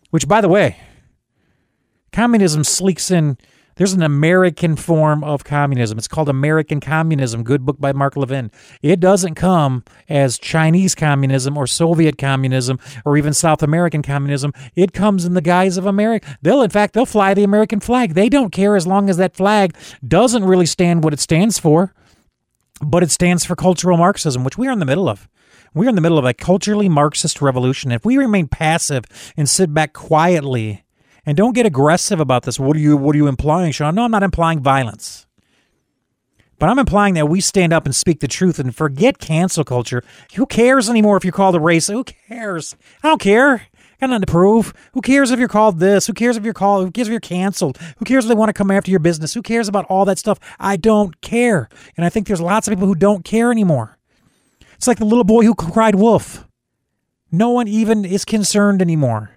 which, 0.09 0.27
by 0.27 0.41
the 0.41 0.49
way, 0.49 0.77
communism 2.11 2.63
sleeks 2.63 3.11
in 3.11 3.37
there's 3.75 3.93
an 3.93 4.03
American 4.03 4.75
form 4.75 5.23
of 5.23 5.43
communism. 5.43 5.97
It's 5.97 6.07
called 6.07 6.29
American 6.29 6.79
Communism, 6.79 7.43
good 7.43 7.65
book 7.65 7.79
by 7.79 7.93
Mark 7.93 8.15
Levin. 8.15 8.51
It 8.81 8.99
doesn't 8.99 9.35
come 9.35 9.83
as 10.07 10.37
Chinese 10.37 10.95
communism 10.95 11.57
or 11.57 11.67
Soviet 11.67 12.17
communism 12.17 12.79
or 13.05 13.17
even 13.17 13.33
South 13.33 13.63
American 13.63 14.01
communism. 14.01 14.53
It 14.75 14.93
comes 14.93 15.25
in 15.25 15.33
the 15.33 15.41
guise 15.41 15.77
of 15.77 15.85
America. 15.85 16.37
They'll, 16.41 16.61
in 16.61 16.69
fact, 16.69 16.93
they'll 16.93 17.05
fly 17.05 17.33
the 17.33 17.43
American 17.43 17.79
flag. 17.79 18.13
They 18.13 18.29
don't 18.29 18.51
care 18.51 18.75
as 18.75 18.87
long 18.87 19.09
as 19.09 19.17
that 19.17 19.35
flag 19.35 19.75
doesn't 20.07 20.43
really 20.43 20.65
stand 20.65 21.03
what 21.03 21.13
it 21.13 21.19
stands 21.19 21.59
for, 21.59 21.93
but 22.81 23.03
it 23.03 23.11
stands 23.11 23.45
for 23.45 23.55
cultural 23.55 23.97
Marxism, 23.97 24.43
which 24.43 24.57
we 24.57 24.67
are 24.67 24.71
in 24.71 24.79
the 24.79 24.85
middle 24.85 25.09
of. 25.09 25.27
We're 25.73 25.89
in 25.89 25.95
the 25.95 26.01
middle 26.01 26.19
of 26.19 26.25
a 26.25 26.35
culturally 26.35 26.87
Marxist 26.87 27.41
revolution. 27.41 27.91
If 27.91 28.05
we 28.05 28.17
remain 28.17 28.47
passive 28.47 29.05
and 29.35 29.49
sit 29.49 29.73
back 29.73 29.93
quietly 29.93 30.83
and 31.25 31.37
don't 31.37 31.55
get 31.55 31.65
aggressive 31.65 32.19
about 32.19 32.43
this. 32.43 32.59
What 32.59 32.75
are 32.75 32.79
you 32.79 32.97
what 32.97 33.15
are 33.15 33.17
you 33.17 33.27
implying, 33.27 33.71
Sean? 33.71 33.95
No, 33.95 34.03
I'm 34.03 34.11
not 34.11 34.23
implying 34.23 34.59
violence. 34.59 35.25
But 36.59 36.69
I'm 36.69 36.79
implying 36.79 37.15
that 37.15 37.27
we 37.27 37.41
stand 37.41 37.73
up 37.73 37.85
and 37.85 37.95
speak 37.95 38.19
the 38.21 38.27
truth 38.27 38.57
and 38.57 38.73
forget 38.73 39.17
cancel 39.17 39.63
culture. 39.63 40.03
Who 40.35 40.45
cares 40.45 40.89
anymore 40.89 41.17
if 41.17 41.25
you're 41.25 41.33
called 41.33 41.55
a 41.55 41.59
race? 41.59 41.87
Who 41.87 42.03
cares? 42.03 42.75
I 43.03 43.09
don't 43.09 43.19
care. 43.19 43.67
I 43.73 43.95
Got 43.99 44.09
nothing 44.11 44.25
to 44.25 44.31
prove. 44.31 44.73
Who 44.93 45.01
cares 45.01 45.31
if 45.31 45.39
you're 45.39 45.47
called 45.47 45.79
this? 45.79 46.07
Who 46.07 46.13
cares 46.13 46.37
if 46.37 46.43
you're 46.43 46.53
called? 46.53 46.85
Who 46.85 46.91
cares 46.91 47.07
if 47.07 47.11
you're 47.11 47.19
canceled? 47.19 47.77
Who 47.97 48.05
cares 48.05 48.25
if 48.25 48.29
they 48.29 48.35
want 48.35 48.49
to 48.49 48.53
come 48.53 48.71
after 48.71 48.91
your 48.91 48.99
business? 48.99 49.33
Who 49.33 49.41
cares 49.41 49.67
about 49.67 49.85
all 49.85 50.05
that 50.05 50.19
stuff? 50.19 50.39
I 50.59 50.77
don't 50.77 51.19
care. 51.21 51.69
And 51.97 52.05
I 52.05 52.09
think 52.09 52.27
there's 52.27 52.41
lots 52.41 52.67
of 52.67 52.71
people 52.71 52.87
who 52.87 52.95
don't 52.95 53.25
care 53.25 53.51
anymore. 53.51 53.97
It's 54.75 54.87
like 54.87 54.99
the 54.99 55.05
little 55.05 55.23
boy 55.23 55.43
who 55.43 55.55
cried 55.55 55.95
wolf. 55.95 56.47
No 57.31 57.49
one 57.49 57.67
even 57.67 58.05
is 58.05 58.25
concerned 58.25 58.81
anymore. 58.81 59.32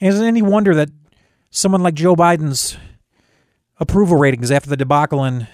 Isn't 0.00 0.24
any 0.26 0.42
wonder 0.42 0.74
that 0.74 0.90
someone 1.50 1.82
like 1.82 1.94
Joe 1.94 2.16
Biden's 2.16 2.76
approval 3.78 4.16
ratings 4.16 4.50
after 4.50 4.70
the 4.70 4.76
debacle 4.76 5.24
in 5.24 5.46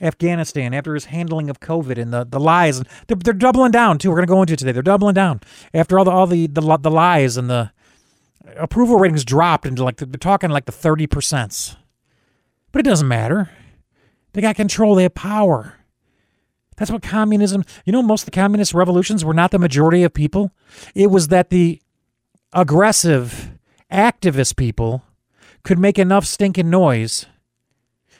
Afghanistan, 0.00 0.72
after 0.72 0.94
his 0.94 1.06
handling 1.06 1.50
of 1.50 1.58
COVID 1.58 1.98
and 1.98 2.12
the, 2.12 2.24
the 2.24 2.38
lies, 2.38 2.82
they're, 3.08 3.16
they're 3.16 3.32
doubling 3.34 3.72
down 3.72 3.98
too. 3.98 4.10
We're 4.10 4.16
going 4.16 4.26
to 4.28 4.32
go 4.32 4.40
into 4.40 4.52
it 4.54 4.58
today. 4.58 4.72
They're 4.72 4.82
doubling 4.82 5.14
down 5.14 5.40
after 5.74 5.98
all 5.98 6.04
the 6.04 6.10
all 6.12 6.26
the 6.26 6.46
the, 6.46 6.60
the 6.80 6.90
lies 6.90 7.36
and 7.36 7.50
the 7.50 7.72
approval 8.56 8.96
ratings 8.96 9.24
dropped 9.24 9.66
into 9.66 9.82
like 9.82 9.96
they're 9.96 10.06
talking 10.06 10.50
like 10.50 10.66
the 10.66 10.72
thirty 10.72 11.08
percent. 11.08 11.76
But 12.70 12.80
it 12.80 12.88
doesn't 12.88 13.08
matter. 13.08 13.50
They 14.32 14.40
got 14.40 14.54
control. 14.54 14.94
They 14.94 15.04
have 15.04 15.14
power. 15.14 15.74
That's 16.76 16.92
what 16.92 17.02
communism. 17.02 17.64
You 17.84 17.92
know, 17.92 18.02
most 18.02 18.22
of 18.22 18.26
the 18.26 18.30
communist 18.30 18.74
revolutions 18.74 19.24
were 19.24 19.34
not 19.34 19.50
the 19.50 19.58
majority 19.58 20.04
of 20.04 20.14
people. 20.14 20.52
It 20.94 21.10
was 21.10 21.28
that 21.28 21.50
the 21.50 21.82
aggressive 22.52 23.57
activist 23.92 24.56
people 24.56 25.02
could 25.64 25.78
make 25.78 25.98
enough 25.98 26.24
stinking 26.24 26.70
noise 26.70 27.26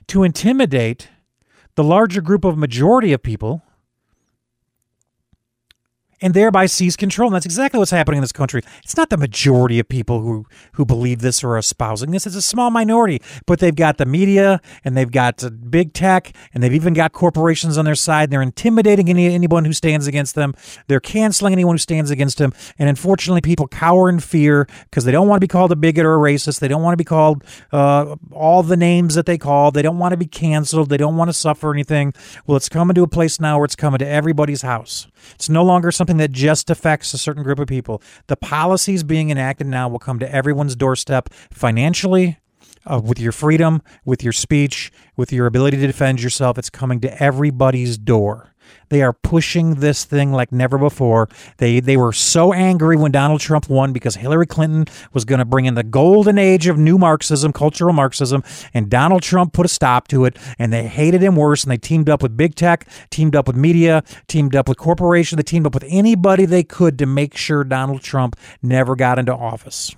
to 0.06 0.22
intimidate 0.22 1.08
the 1.74 1.84
larger 1.84 2.20
group 2.20 2.44
of 2.44 2.56
majority 2.56 3.12
of 3.12 3.22
people 3.22 3.62
and 6.20 6.34
thereby 6.34 6.66
seize 6.66 6.96
control. 6.96 7.28
And 7.28 7.34
that's 7.34 7.46
exactly 7.46 7.78
what's 7.78 7.90
happening 7.90 8.18
in 8.18 8.22
this 8.22 8.32
country. 8.32 8.62
It's 8.82 8.96
not 8.96 9.10
the 9.10 9.16
majority 9.16 9.78
of 9.78 9.88
people 9.88 10.20
who, 10.20 10.46
who 10.72 10.84
believe 10.84 11.20
this 11.20 11.44
or 11.44 11.50
are 11.50 11.58
espousing 11.58 12.10
this. 12.10 12.26
It's 12.26 12.36
a 12.36 12.42
small 12.42 12.70
minority, 12.70 13.22
but 13.46 13.60
they've 13.60 13.74
got 13.74 13.98
the 13.98 14.06
media 14.06 14.60
and 14.84 14.96
they've 14.96 15.10
got 15.10 15.42
big 15.70 15.92
tech 15.92 16.32
and 16.52 16.62
they've 16.62 16.74
even 16.74 16.94
got 16.94 17.12
corporations 17.12 17.78
on 17.78 17.84
their 17.84 17.94
side. 17.94 18.30
They're 18.30 18.42
intimidating 18.42 19.08
any, 19.08 19.32
anyone 19.32 19.64
who 19.64 19.72
stands 19.72 20.06
against 20.06 20.34
them. 20.34 20.54
They're 20.86 21.00
canceling 21.00 21.52
anyone 21.52 21.74
who 21.74 21.78
stands 21.78 22.10
against 22.10 22.38
them. 22.38 22.52
And 22.78 22.88
unfortunately, 22.88 23.40
people 23.40 23.68
cower 23.68 24.08
in 24.08 24.20
fear 24.20 24.68
because 24.84 25.04
they 25.04 25.12
don't 25.12 25.28
want 25.28 25.40
to 25.40 25.44
be 25.44 25.48
called 25.48 25.72
a 25.72 25.76
bigot 25.76 26.04
or 26.04 26.14
a 26.14 26.18
racist. 26.18 26.60
They 26.60 26.68
don't 26.68 26.82
want 26.82 26.94
to 26.94 26.98
be 26.98 27.04
called 27.04 27.44
uh, 27.72 28.16
all 28.32 28.62
the 28.62 28.76
names 28.76 29.14
that 29.14 29.26
they 29.26 29.38
call. 29.38 29.70
They 29.70 29.82
don't 29.82 29.98
want 29.98 30.12
to 30.12 30.16
be 30.16 30.26
canceled. 30.26 30.88
They 30.88 30.96
don't 30.96 31.16
want 31.16 31.28
to 31.28 31.32
suffer 31.32 31.72
anything. 31.72 32.14
Well, 32.46 32.56
it's 32.56 32.68
coming 32.68 32.94
to 32.94 33.02
a 33.02 33.08
place 33.08 33.40
now 33.40 33.58
where 33.58 33.64
it's 33.64 33.76
coming 33.76 33.98
to 33.98 34.06
everybody's 34.06 34.62
house. 34.62 35.06
It's 35.34 35.48
no 35.48 35.64
longer 35.64 35.90
something 35.90 36.07
that 36.16 36.32
just 36.32 36.70
affects 36.70 37.14
a 37.14 37.18
certain 37.18 37.42
group 37.42 37.58
of 37.58 37.68
people. 37.68 38.02
The 38.26 38.36
policies 38.36 39.02
being 39.02 39.30
enacted 39.30 39.66
now 39.66 39.88
will 39.88 39.98
come 39.98 40.18
to 40.18 40.34
everyone's 40.34 40.74
doorstep 40.74 41.28
financially, 41.52 42.38
uh, 42.86 43.00
with 43.04 43.20
your 43.20 43.32
freedom, 43.32 43.82
with 44.04 44.24
your 44.24 44.32
speech, 44.32 44.90
with 45.16 45.32
your 45.32 45.46
ability 45.46 45.76
to 45.76 45.86
defend 45.86 46.22
yourself. 46.22 46.58
It's 46.58 46.70
coming 46.70 47.00
to 47.00 47.22
everybody's 47.22 47.98
door. 47.98 48.54
They 48.88 49.02
are 49.02 49.12
pushing 49.12 49.76
this 49.76 50.04
thing 50.04 50.32
like 50.32 50.52
never 50.52 50.78
before. 50.78 51.28
They 51.58 51.80
they 51.80 51.96
were 51.96 52.12
so 52.12 52.52
angry 52.52 52.96
when 52.96 53.12
Donald 53.12 53.40
Trump 53.40 53.68
won 53.68 53.92
because 53.92 54.16
Hillary 54.16 54.46
Clinton 54.46 54.86
was 55.12 55.24
going 55.24 55.38
to 55.38 55.44
bring 55.44 55.66
in 55.66 55.74
the 55.74 55.82
golden 55.82 56.38
age 56.38 56.66
of 56.66 56.78
new 56.78 56.98
Marxism, 56.98 57.52
cultural 57.52 57.92
Marxism, 57.92 58.42
and 58.72 58.88
Donald 58.88 59.22
Trump 59.22 59.52
put 59.52 59.66
a 59.66 59.68
stop 59.68 60.08
to 60.08 60.24
it. 60.24 60.36
And 60.58 60.72
they 60.72 60.86
hated 60.86 61.22
him 61.22 61.36
worse. 61.36 61.64
And 61.64 61.70
they 61.70 61.76
teamed 61.76 62.08
up 62.08 62.22
with 62.22 62.36
big 62.36 62.54
tech, 62.54 62.88
teamed 63.10 63.36
up 63.36 63.46
with 63.46 63.56
media, 63.56 64.02
teamed 64.26 64.56
up 64.56 64.68
with 64.68 64.78
corporations. 64.78 65.36
They 65.36 65.42
teamed 65.42 65.66
up 65.66 65.74
with 65.74 65.84
anybody 65.88 66.46
they 66.46 66.64
could 66.64 66.98
to 66.98 67.06
make 67.06 67.36
sure 67.36 67.64
Donald 67.64 68.02
Trump 68.02 68.36
never 68.62 68.96
got 68.96 69.18
into 69.18 69.34
office. 69.34 69.94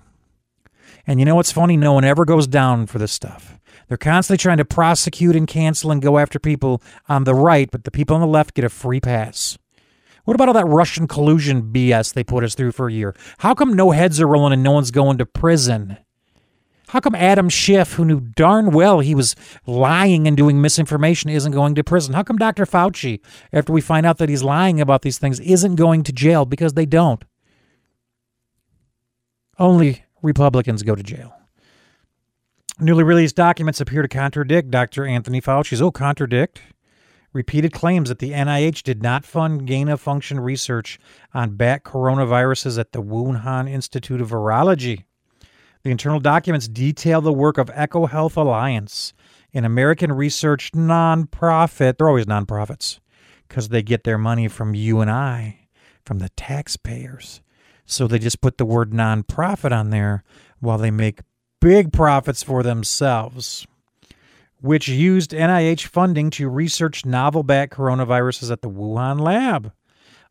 And 1.06 1.18
you 1.18 1.26
know 1.26 1.34
what's 1.34 1.52
funny? 1.52 1.76
No 1.76 1.94
one 1.94 2.04
ever 2.04 2.24
goes 2.24 2.46
down 2.46 2.86
for 2.86 2.98
this 2.98 3.12
stuff. 3.12 3.58
They're 3.90 3.96
constantly 3.96 4.38
trying 4.38 4.58
to 4.58 4.64
prosecute 4.64 5.34
and 5.34 5.48
cancel 5.48 5.90
and 5.90 6.00
go 6.00 6.16
after 6.16 6.38
people 6.38 6.80
on 7.08 7.24
the 7.24 7.34
right, 7.34 7.68
but 7.68 7.82
the 7.82 7.90
people 7.90 8.14
on 8.14 8.20
the 8.20 8.26
left 8.28 8.54
get 8.54 8.64
a 8.64 8.68
free 8.68 9.00
pass. 9.00 9.58
What 10.24 10.36
about 10.36 10.46
all 10.46 10.54
that 10.54 10.66
Russian 10.68 11.08
collusion 11.08 11.72
BS 11.72 12.14
they 12.14 12.22
put 12.22 12.44
us 12.44 12.54
through 12.54 12.70
for 12.70 12.86
a 12.86 12.92
year? 12.92 13.16
How 13.38 13.52
come 13.52 13.74
no 13.74 13.90
heads 13.90 14.20
are 14.20 14.28
rolling 14.28 14.52
and 14.52 14.62
no 14.62 14.70
one's 14.70 14.92
going 14.92 15.18
to 15.18 15.26
prison? 15.26 15.96
How 16.90 17.00
come 17.00 17.16
Adam 17.16 17.48
Schiff, 17.48 17.94
who 17.94 18.04
knew 18.04 18.20
darn 18.20 18.70
well 18.70 19.00
he 19.00 19.16
was 19.16 19.34
lying 19.66 20.28
and 20.28 20.36
doing 20.36 20.60
misinformation, 20.60 21.28
isn't 21.28 21.50
going 21.50 21.74
to 21.74 21.82
prison? 21.82 22.14
How 22.14 22.22
come 22.22 22.38
Dr. 22.38 22.66
Fauci, 22.66 23.18
after 23.52 23.72
we 23.72 23.80
find 23.80 24.06
out 24.06 24.18
that 24.18 24.28
he's 24.28 24.44
lying 24.44 24.80
about 24.80 25.02
these 25.02 25.18
things, 25.18 25.40
isn't 25.40 25.74
going 25.74 26.04
to 26.04 26.12
jail? 26.12 26.44
Because 26.44 26.74
they 26.74 26.86
don't. 26.86 27.24
Only 29.58 30.04
Republicans 30.22 30.84
go 30.84 30.94
to 30.94 31.02
jail. 31.02 31.34
Newly 32.82 33.04
released 33.04 33.36
documents 33.36 33.78
appear 33.78 34.00
to 34.00 34.08
contradict 34.08 34.70
Dr. 34.70 35.04
Anthony 35.04 35.42
Fauci's. 35.42 35.82
Oh, 35.82 35.90
contradict? 35.90 36.62
Repeated 37.34 37.74
claims 37.74 38.08
that 38.08 38.20
the 38.20 38.30
NIH 38.30 38.82
did 38.84 39.02
not 39.02 39.26
fund 39.26 39.66
gain 39.66 39.90
of 39.90 40.00
function 40.00 40.40
research 40.40 40.98
on 41.34 41.56
bat 41.56 41.84
coronaviruses 41.84 42.78
at 42.78 42.92
the 42.92 43.02
Wuhan 43.02 43.68
Institute 43.68 44.22
of 44.22 44.30
Virology. 44.30 45.04
The 45.82 45.90
internal 45.90 46.20
documents 46.20 46.68
detail 46.68 47.20
the 47.20 47.34
work 47.34 47.58
of 47.58 47.66
EcoHealth 47.66 48.36
Alliance, 48.36 49.12
an 49.52 49.66
American 49.66 50.10
research 50.12 50.72
nonprofit. 50.72 51.98
They're 51.98 52.08
always 52.08 52.24
nonprofits 52.24 52.98
because 53.46 53.68
they 53.68 53.82
get 53.82 54.04
their 54.04 54.18
money 54.18 54.48
from 54.48 54.74
you 54.74 55.00
and 55.00 55.10
I, 55.10 55.68
from 56.06 56.18
the 56.18 56.30
taxpayers. 56.30 57.42
So 57.84 58.06
they 58.06 58.18
just 58.18 58.40
put 58.40 58.56
the 58.56 58.64
word 58.64 58.92
nonprofit 58.92 59.70
on 59.70 59.90
there 59.90 60.24
while 60.60 60.78
they 60.78 60.90
make 60.90 61.20
big 61.60 61.92
profits 61.92 62.42
for 62.42 62.62
themselves, 62.62 63.66
which 64.60 64.88
used 64.88 65.32
NIH 65.32 65.86
funding 65.86 66.30
to 66.30 66.48
research 66.48 67.04
novel 67.04 67.42
bat 67.42 67.70
coronaviruses 67.70 68.50
at 68.50 68.62
the 68.62 68.70
Wuhan 68.70 69.20
lab. 69.20 69.72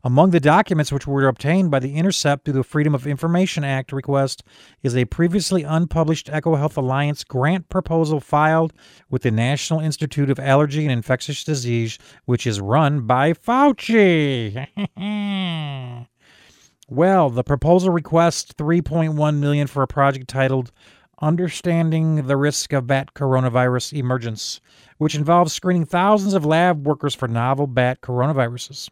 Among 0.02 0.30
the 0.30 0.40
documents 0.40 0.90
which 0.90 1.06
were 1.06 1.28
obtained 1.28 1.70
by 1.70 1.78
the 1.78 1.94
Intercept 1.94 2.44
through 2.44 2.54
the 2.54 2.64
Freedom 2.64 2.94
of 2.94 3.06
Information 3.06 3.64
Act 3.64 3.92
request 3.92 4.42
is 4.82 4.96
a 4.96 5.04
previously 5.04 5.62
unpublished 5.62 6.28
EcoHealth 6.28 6.78
Alliance 6.78 7.22
grant 7.22 7.68
proposal 7.68 8.18
filed 8.18 8.72
with 9.10 9.22
the 9.22 9.30
National 9.30 9.78
Institute 9.78 10.30
of 10.30 10.38
Allergy 10.38 10.84
and 10.84 10.92
Infectious 10.92 11.44
Disease, 11.44 11.98
which 12.24 12.46
is 12.46 12.62
run 12.62 13.02
by 13.02 13.34
Fauci. 13.34 14.66
well, 16.88 17.28
the 17.28 17.44
proposal 17.44 17.90
requests 17.90 18.54
3.1 18.54 19.38
million 19.38 19.66
for 19.66 19.82
a 19.82 19.86
project 19.86 20.28
titled 20.28 20.72
Understanding 21.22 22.26
the 22.28 22.36
Risk 22.38 22.72
of 22.72 22.86
Bat 22.86 23.12
Coronavirus 23.12 23.92
Emergence, 23.92 24.62
which 24.96 25.14
involves 25.14 25.52
screening 25.52 25.84
thousands 25.84 26.32
of 26.32 26.46
lab 26.46 26.86
workers 26.86 27.14
for 27.14 27.28
novel 27.28 27.66
bat 27.66 28.00
coronaviruses. 28.00 28.88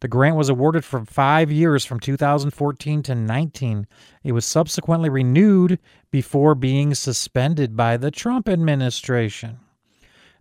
The 0.00 0.08
grant 0.08 0.36
was 0.36 0.48
awarded 0.48 0.82
for 0.82 1.04
five 1.04 1.52
years 1.52 1.84
from 1.84 2.00
2014 2.00 3.02
to 3.02 3.14
19. 3.14 3.86
It 4.24 4.32
was 4.32 4.46
subsequently 4.46 5.10
renewed 5.10 5.78
before 6.10 6.54
being 6.54 6.94
suspended 6.94 7.76
by 7.76 7.98
the 7.98 8.10
Trump 8.10 8.48
administration. 8.48 9.58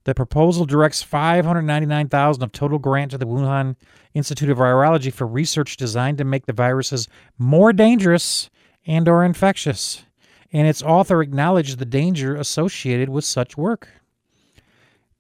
The 0.06 0.16
proposal 0.16 0.66
directs 0.66 1.04
599,000 1.04 2.42
of 2.42 2.54
total 2.54 2.80
grant 2.80 3.12
to 3.12 3.18
the 3.18 3.28
Wuhan 3.28 3.76
Institute 4.14 4.50
of 4.50 4.60
Virology 4.60 5.12
for 5.12 5.28
research 5.28 5.76
designed 5.76 6.20
to 6.20 6.24
make 6.24 6.46
the 6.46 6.54
viruses 6.54 7.10
more 7.38 7.74
dangerous 7.74 8.50
and 8.86 9.10
or 9.10 9.26
infectious 9.26 10.06
and 10.52 10.68
its 10.68 10.82
author 10.82 11.22
acknowledged 11.22 11.80
the 11.80 11.86
danger 11.86 12.36
associated 12.36 13.10
with 13.10 13.26
such 13.26 13.58
work. 13.58 13.90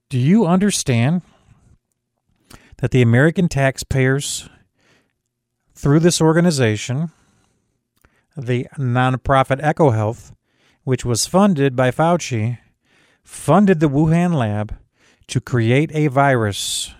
Do 0.09 0.17
you 0.17 0.45
understand 0.45 1.21
that 2.77 2.91
the 2.91 3.01
American 3.01 3.49
taxpayers, 3.49 4.49
through 5.73 5.99
this 5.99 6.21
organization, 6.21 7.11
the 8.35 8.67
nonprofit 8.77 9.61
EcoHealth, 9.61 10.31
which 10.83 11.03
was 11.03 11.25
funded 11.25 11.75
by 11.75 11.91
Fauci, 11.91 12.59
funded 13.23 13.79
the 13.79 13.89
Wuhan 13.89 14.33
lab 14.33 14.77
to 15.27 15.41
create 15.41 15.91
a 15.93 16.07
virus 16.07 16.93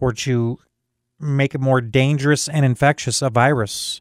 or 0.00 0.12
to 0.12 0.58
make 1.20 1.54
it 1.54 1.60
more 1.60 1.80
dangerous 1.80 2.48
and 2.48 2.64
infectious 2.64 3.22
a 3.22 3.30
virus 3.30 4.00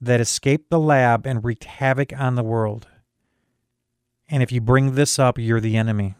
that 0.00 0.20
escaped 0.20 0.70
the 0.70 0.78
lab 0.78 1.26
and 1.26 1.44
wreaked 1.44 1.64
havoc 1.64 2.12
on 2.18 2.34
the 2.34 2.42
world. 2.42 2.86
And 4.28 4.42
if 4.42 4.52
you 4.52 4.60
bring 4.60 4.94
this 4.94 5.18
up, 5.18 5.38
you're 5.38 5.60
the 5.60 5.76
enemy. 5.76 6.14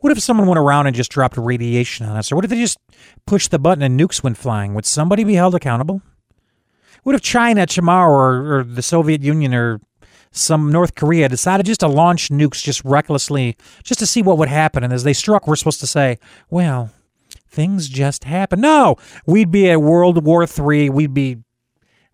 What 0.00 0.12
if 0.12 0.20
someone 0.20 0.46
went 0.46 0.58
around 0.58 0.86
and 0.86 0.94
just 0.94 1.10
dropped 1.10 1.36
radiation 1.36 2.06
on 2.06 2.16
us? 2.16 2.30
Or 2.30 2.36
what 2.36 2.44
if 2.44 2.50
they 2.50 2.60
just 2.60 2.78
pushed 3.26 3.50
the 3.50 3.58
button 3.58 3.82
and 3.82 3.98
nukes 3.98 4.22
went 4.22 4.38
flying? 4.38 4.74
Would 4.74 4.86
somebody 4.86 5.24
be 5.24 5.34
held 5.34 5.54
accountable? 5.54 6.02
What 7.02 7.14
if 7.14 7.20
China 7.20 7.66
tomorrow 7.66 8.12
or, 8.12 8.58
or 8.58 8.64
the 8.64 8.82
Soviet 8.82 9.22
Union 9.22 9.54
or 9.54 9.80
some 10.30 10.70
North 10.70 10.94
Korea 10.94 11.28
decided 11.28 11.66
just 11.66 11.80
to 11.80 11.88
launch 11.88 12.28
nukes 12.28 12.62
just 12.62 12.84
recklessly, 12.84 13.56
just 13.82 13.98
to 14.00 14.06
see 14.06 14.22
what 14.22 14.38
would 14.38 14.48
happen? 14.48 14.84
And 14.84 14.92
as 14.92 15.04
they 15.04 15.12
struck, 15.12 15.46
we're 15.46 15.56
supposed 15.56 15.80
to 15.80 15.86
say, 15.86 16.18
well, 16.48 16.90
things 17.48 17.88
just 17.88 18.24
happen. 18.24 18.60
No, 18.60 18.96
we'd 19.26 19.50
be 19.50 19.68
at 19.70 19.82
World 19.82 20.24
War 20.24 20.44
III. 20.44 20.90
We'd 20.90 21.14
be 21.14 21.38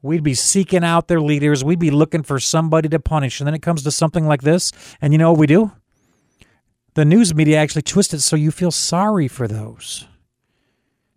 We'd 0.04 0.22
be 0.22 0.34
seeking 0.34 0.84
out 0.84 1.08
their 1.08 1.22
leaders. 1.22 1.64
We'd 1.64 1.78
be 1.78 1.90
looking 1.90 2.24
for 2.24 2.38
somebody 2.38 2.90
to 2.90 3.00
punish. 3.00 3.40
And 3.40 3.46
then 3.46 3.54
it 3.54 3.62
comes 3.62 3.82
to 3.84 3.90
something 3.90 4.26
like 4.26 4.42
this. 4.42 4.70
And 5.00 5.14
you 5.14 5.18
know 5.18 5.30
what 5.30 5.40
we 5.40 5.46
do? 5.46 5.72
The 6.92 7.06
news 7.06 7.34
media 7.34 7.56
actually 7.56 7.80
twist 7.80 8.12
it 8.12 8.20
so 8.20 8.36
you 8.36 8.50
feel 8.50 8.70
sorry 8.70 9.28
for 9.28 9.48
those. 9.48 10.06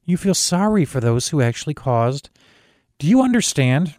You 0.05 0.15
feel 0.15 0.33
sorry 0.33 0.85
for 0.85 1.01
those 1.01 1.27
who 1.27 1.41
actually 1.41 1.73
caused 1.73 2.29
Do 2.97 3.07
you 3.07 3.21
understand 3.21 3.95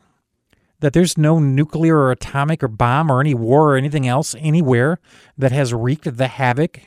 that 0.81 0.95
there's 0.95 1.19
no 1.19 1.39
nuclear 1.39 1.99
or 1.99 2.11
atomic 2.11 2.63
or 2.63 2.69
bomb 2.69 3.13
or 3.13 3.21
any 3.21 3.35
war 3.35 3.75
or 3.75 3.77
anything 3.77 4.09
else 4.09 4.35
anywhere 4.39 5.01
that 5.37 5.53
has 5.53 5.75
wreaked 5.75 6.17
the 6.17 6.29
havoc 6.29 6.81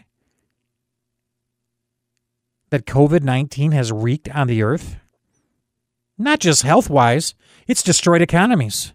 that 2.71 2.87
COVID 2.87 3.21
19 3.21 3.73
has 3.73 3.91
wreaked 3.91 4.27
on 4.29 4.47
the 4.47 4.63
earth? 4.63 4.95
Not 6.17 6.39
just 6.39 6.63
health 6.63 6.89
wise, 6.89 7.35
it's 7.67 7.83
destroyed 7.83 8.21
economies. 8.21 8.93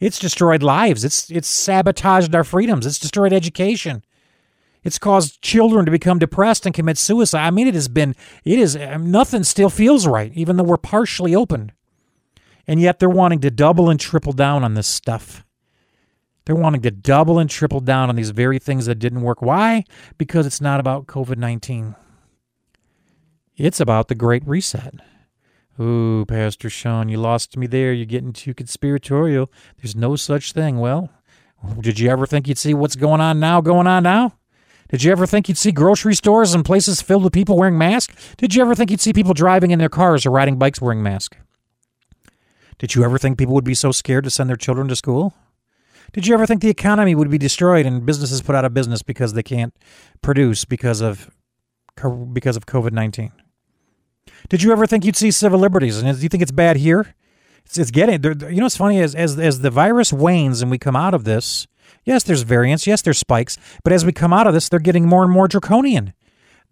It's 0.00 0.18
destroyed 0.18 0.62
lives. 0.62 1.04
It's, 1.04 1.30
it's 1.30 1.48
sabotaged 1.48 2.34
our 2.34 2.44
freedoms. 2.44 2.86
It's 2.86 2.98
destroyed 2.98 3.32
education. 3.32 4.02
It's 4.82 4.98
caused 4.98 5.42
children 5.42 5.84
to 5.84 5.90
become 5.90 6.18
depressed 6.18 6.64
and 6.64 6.74
commit 6.74 6.96
suicide. 6.96 7.46
I 7.46 7.50
mean, 7.50 7.68
it 7.68 7.74
has 7.74 7.88
been, 7.88 8.16
it 8.44 8.58
is, 8.58 8.76
uh, 8.76 8.96
nothing 8.96 9.44
still 9.44 9.68
feels 9.68 10.06
right, 10.06 10.32
even 10.34 10.56
though 10.56 10.64
we're 10.64 10.78
partially 10.78 11.34
open. 11.34 11.72
And 12.66 12.80
yet 12.80 12.98
they're 12.98 13.10
wanting 13.10 13.40
to 13.40 13.50
double 13.50 13.90
and 13.90 14.00
triple 14.00 14.32
down 14.32 14.64
on 14.64 14.74
this 14.74 14.88
stuff. 14.88 15.44
They're 16.46 16.56
wanting 16.56 16.82
to 16.82 16.90
double 16.90 17.38
and 17.38 17.50
triple 17.50 17.80
down 17.80 18.08
on 18.08 18.16
these 18.16 18.30
very 18.30 18.58
things 18.58 18.86
that 18.86 18.98
didn't 18.98 19.20
work. 19.20 19.42
Why? 19.42 19.84
Because 20.16 20.46
it's 20.46 20.60
not 20.60 20.80
about 20.80 21.06
COVID 21.06 21.36
19, 21.36 21.94
it's 23.56 23.80
about 23.80 24.08
the 24.08 24.14
Great 24.14 24.46
Reset. 24.46 24.94
Ooh, 25.78 26.24
Pastor 26.26 26.68
Sean, 26.68 27.08
you 27.08 27.18
lost 27.18 27.56
me 27.56 27.66
there. 27.66 27.92
You're 27.92 28.06
getting 28.06 28.32
too 28.32 28.54
conspiratorial. 28.54 29.50
There's 29.78 29.96
no 29.96 30.16
such 30.16 30.52
thing. 30.52 30.78
Well, 30.78 31.10
did 31.80 31.98
you 31.98 32.10
ever 32.10 32.26
think 32.26 32.48
you'd 32.48 32.58
see 32.58 32.74
what's 32.74 32.96
going 32.96 33.20
on 33.20 33.40
now 33.40 33.60
going 33.60 33.86
on 33.86 34.02
now? 34.02 34.34
Did 34.88 35.04
you 35.04 35.12
ever 35.12 35.24
think 35.26 35.48
you'd 35.48 35.56
see 35.56 35.70
grocery 35.70 36.14
stores 36.14 36.52
and 36.52 36.64
places 36.64 37.00
filled 37.00 37.22
with 37.22 37.32
people 37.32 37.56
wearing 37.56 37.78
masks? 37.78 38.34
Did 38.36 38.54
you 38.54 38.62
ever 38.62 38.74
think 38.74 38.90
you'd 38.90 39.00
see 39.00 39.12
people 39.12 39.34
driving 39.34 39.70
in 39.70 39.78
their 39.78 39.88
cars 39.88 40.26
or 40.26 40.30
riding 40.30 40.58
bikes 40.58 40.80
wearing 40.80 41.02
masks? 41.02 41.36
Did 42.78 42.94
you 42.94 43.04
ever 43.04 43.16
think 43.16 43.38
people 43.38 43.54
would 43.54 43.64
be 43.64 43.74
so 43.74 43.92
scared 43.92 44.24
to 44.24 44.30
send 44.30 44.48
their 44.48 44.56
children 44.56 44.88
to 44.88 44.96
school? 44.96 45.34
Did 46.12 46.26
you 46.26 46.34
ever 46.34 46.44
think 46.44 46.60
the 46.60 46.70
economy 46.70 47.14
would 47.14 47.30
be 47.30 47.38
destroyed 47.38 47.86
and 47.86 48.04
businesses 48.04 48.42
put 48.42 48.56
out 48.56 48.64
of 48.64 48.74
business 48.74 49.02
because 49.02 49.34
they 49.34 49.44
can't 49.44 49.74
produce 50.22 50.64
because 50.64 51.00
of 51.00 51.30
because 52.32 52.56
of 52.56 52.66
COVID-19? 52.66 53.30
Did 54.48 54.62
you 54.62 54.72
ever 54.72 54.86
think 54.86 55.04
you'd 55.04 55.16
see 55.16 55.30
civil 55.30 55.58
liberties? 55.58 56.00
And 56.00 56.16
do 56.16 56.22
you 56.22 56.28
think 56.28 56.42
it's 56.42 56.52
bad 56.52 56.76
here? 56.76 57.14
It's, 57.64 57.78
it's 57.78 57.90
getting. 57.90 58.22
You 58.22 58.56
know, 58.56 58.64
what's 58.64 58.76
funny 58.76 59.00
as 59.00 59.14
as 59.14 59.38
as 59.38 59.60
the 59.60 59.70
virus 59.70 60.12
wanes 60.12 60.62
and 60.62 60.70
we 60.70 60.78
come 60.78 60.96
out 60.96 61.14
of 61.14 61.24
this. 61.24 61.66
Yes, 62.04 62.22
there's 62.24 62.42
variants. 62.42 62.86
Yes, 62.86 63.02
there's 63.02 63.18
spikes. 63.18 63.58
But 63.84 63.92
as 63.92 64.04
we 64.04 64.12
come 64.12 64.32
out 64.32 64.46
of 64.46 64.54
this, 64.54 64.68
they're 64.68 64.78
getting 64.80 65.06
more 65.06 65.22
and 65.22 65.32
more 65.32 65.48
draconian. 65.48 66.12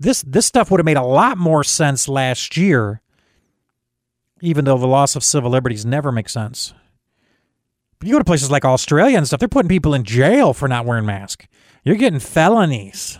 This 0.00 0.23
this 0.23 0.47
stuff 0.47 0.71
would 0.71 0.81
have 0.81 0.87
made 0.87 0.97
a 0.97 1.03
lot 1.03 1.38
more 1.38 1.65
sense 1.65 2.09
last 2.09 2.57
year, 2.57 3.00
even 4.41 4.65
though 4.65 4.79
the 4.79 4.87
loss 4.87 5.17
of 5.17 5.25
civil 5.25 5.50
liberties 5.50 5.85
never 5.85 6.12
makes 6.12 6.33
sense. 6.33 6.73
But 7.99 8.07
you 8.07 8.15
go 8.15 8.19
to 8.19 8.25
places 8.25 8.50
like 8.50 8.65
Australia 8.65 9.17
and 9.17 9.27
stuff, 9.27 9.41
they're 9.41 9.49
putting 9.49 9.69
people 9.69 9.93
in 9.93 10.05
jail 10.05 10.55
for 10.55 10.69
not 10.69 10.87
wearing 10.87 11.07
masks. 11.07 11.47
You're 11.85 11.97
getting 11.97 12.21
felonies. 12.21 13.19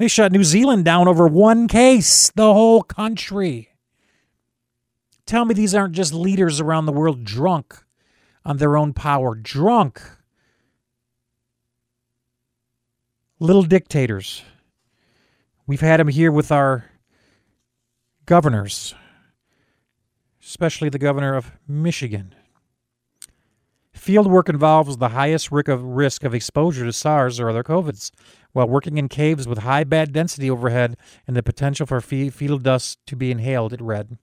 They 0.00 0.08
shut 0.08 0.32
New 0.32 0.44
Zealand 0.44 0.86
down 0.86 1.08
over 1.08 1.26
one 1.28 1.68
case, 1.68 2.30
the 2.34 2.54
whole 2.54 2.82
country. 2.82 3.68
Tell 5.26 5.44
me 5.44 5.52
these 5.52 5.74
aren't 5.74 5.92
just 5.92 6.14
leaders 6.14 6.58
around 6.58 6.86
the 6.86 6.92
world 6.92 7.22
drunk 7.22 7.84
on 8.42 8.56
their 8.56 8.78
own 8.78 8.94
power, 8.94 9.34
drunk. 9.34 10.00
Little 13.40 13.62
dictators. 13.62 14.42
We've 15.66 15.82
had 15.82 16.00
them 16.00 16.08
here 16.08 16.32
with 16.32 16.50
our 16.50 16.86
governors, 18.24 18.94
especially 20.42 20.88
the 20.88 20.98
governor 20.98 21.34
of 21.34 21.52
Michigan. 21.68 22.34
Field 23.92 24.28
work 24.28 24.48
involves 24.48 24.96
the 24.96 25.10
highest 25.10 25.50
risk 25.52 26.24
of 26.24 26.34
exposure 26.34 26.86
to 26.86 26.92
SARS 26.94 27.38
or 27.38 27.50
other 27.50 27.62
COVIDs 27.62 28.10
while 28.52 28.68
working 28.68 28.98
in 28.98 29.08
caves 29.08 29.46
with 29.46 29.58
high 29.58 29.84
bat 29.84 30.12
density 30.12 30.50
overhead 30.50 30.96
and 31.26 31.36
the 31.36 31.42
potential 31.42 31.86
for 31.86 32.00
fecal 32.00 32.58
dust 32.58 32.98
to 33.06 33.16
be 33.16 33.30
inhaled, 33.30 33.72
it 33.72 33.80
read. 33.80 34.18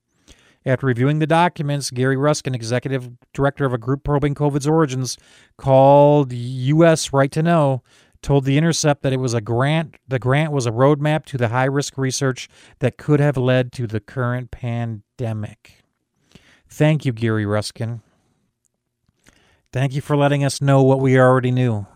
After 0.66 0.88
reviewing 0.88 1.20
the 1.20 1.28
documents, 1.28 1.92
Gary 1.92 2.18
Ruskin, 2.18 2.54
executive 2.54 3.10
director 3.34 3.66
of 3.66 3.74
a 3.74 3.78
group 3.78 4.04
probing 4.04 4.36
COVID's 4.36 4.68
origins 4.68 5.18
called 5.58 6.34
U.S. 6.34 7.14
Right 7.14 7.32
to 7.32 7.42
Know, 7.42 7.84
told 8.22 8.44
The 8.44 8.58
Intercept 8.58 9.02
that 9.04 9.14
it 9.14 9.20
was 9.20 9.34
a 9.34 9.40
grant. 9.40 9.96
The 10.08 10.20
grant 10.20 10.52
was 10.52 10.66
a 10.66 10.72
roadmap 10.72 11.26
to 11.28 11.38
the 11.38 11.50
high 11.50 11.66
risk 11.66 11.98
research 11.98 12.50
that 12.80 12.98
could 12.98 13.22
have 13.22 13.38
led 13.38 13.72
to 13.74 13.88
the 13.88 14.02
current 14.02 14.52
pandemic. 14.52 15.84
Thank 16.68 17.06
you, 17.06 17.14
Gary 17.14 17.46
Ruskin. 17.46 18.02
Thank 19.72 19.94
you 19.94 20.02
for 20.02 20.18
letting 20.18 20.44
us 20.44 20.60
know 20.60 20.84
what 20.84 21.00
we 21.00 21.18
already 21.18 21.52
knew. 21.52 21.88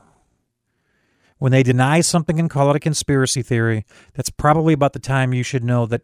When 1.42 1.52
they 1.52 1.64
deny 1.64 2.02
something 2.02 2.40
and 2.40 2.52
call 2.52 2.70
it 2.70 2.76
a 2.76 2.80
conspiracy 2.80 3.42
theory, 3.42 3.84
that's 4.14 4.30
probably 4.30 4.76
about 4.76 4.94
the 4.94 5.00
time 5.00 5.34
you 5.34 5.42
should 5.42 5.64
know 5.64 5.88
that 5.88 6.04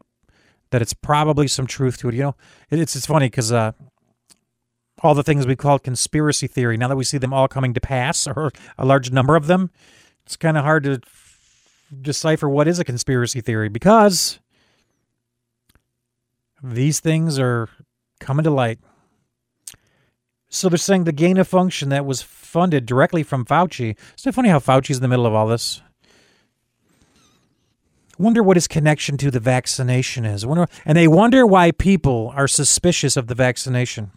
that 0.72 0.82
it's 0.82 0.96
probably 0.96 1.48
some 1.48 1.68
truth 1.68 2.00
to 2.00 2.10
it. 2.10 2.16
You 2.16 2.24
know, 2.24 2.36
it's 2.72 2.96
it's 2.96 3.06
funny 3.06 3.28
because 3.28 3.52
uh, 3.52 3.74
all 5.04 5.14
the 5.14 5.22
things 5.22 5.46
we 5.46 5.56
called 5.56 5.84
conspiracy 5.84 6.48
theory, 6.48 6.76
now 6.76 6.88
that 6.88 6.96
we 6.96 7.04
see 7.04 7.20
them 7.20 7.36
all 7.36 7.48
coming 7.48 7.76
to 7.76 7.80
pass, 7.80 8.26
or 8.36 8.52
a 8.80 8.86
large 8.86 9.12
number 9.12 9.36
of 9.36 9.46
them, 9.46 9.70
it's 10.26 10.36
kind 10.36 10.58
of 10.58 10.64
hard 10.64 10.86
to 10.86 11.02
decipher 12.02 12.50
what 12.50 12.68
is 12.68 12.80
a 12.80 12.84
conspiracy 12.84 13.40
theory 13.40 13.70
because 13.70 14.40
these 16.64 17.00
things 17.00 17.38
are 17.38 17.70
coming 18.20 18.44
to 18.44 18.50
light. 18.50 18.80
So 20.50 20.70
they're 20.70 20.78
saying 20.78 21.04
the 21.04 21.12
gain 21.12 21.38
of 21.38 21.48
function 21.48 21.90
that 21.90 22.06
was 22.06 22.22
funded 22.22 22.86
directly 22.86 23.24
from 23.24 23.46
Fauci. 23.46 23.96
Isn't 24.18 24.30
it 24.30 24.36
funny 24.36 24.50
how 24.50 24.60
Fauci's 24.60 24.98
in 24.98 25.02
the 25.02 25.08
middle 25.08 25.26
of 25.26 25.34
all 25.34 25.48
this? 25.48 25.82
Wonder 28.18 28.42
what 28.42 28.58
his 28.58 28.68
connection 28.68 29.18
to 29.18 29.30
the 29.30 29.40
vaccination 29.40 30.26
is. 30.26 30.46
Wonder, 30.46 30.68
and 30.86 30.98
they 30.98 31.08
wonder 31.08 31.46
why 31.46 31.72
people 31.72 32.34
are 32.36 32.48
suspicious 32.48 33.16
of 33.16 33.28
the 33.28 33.36
vaccination. 33.36 34.12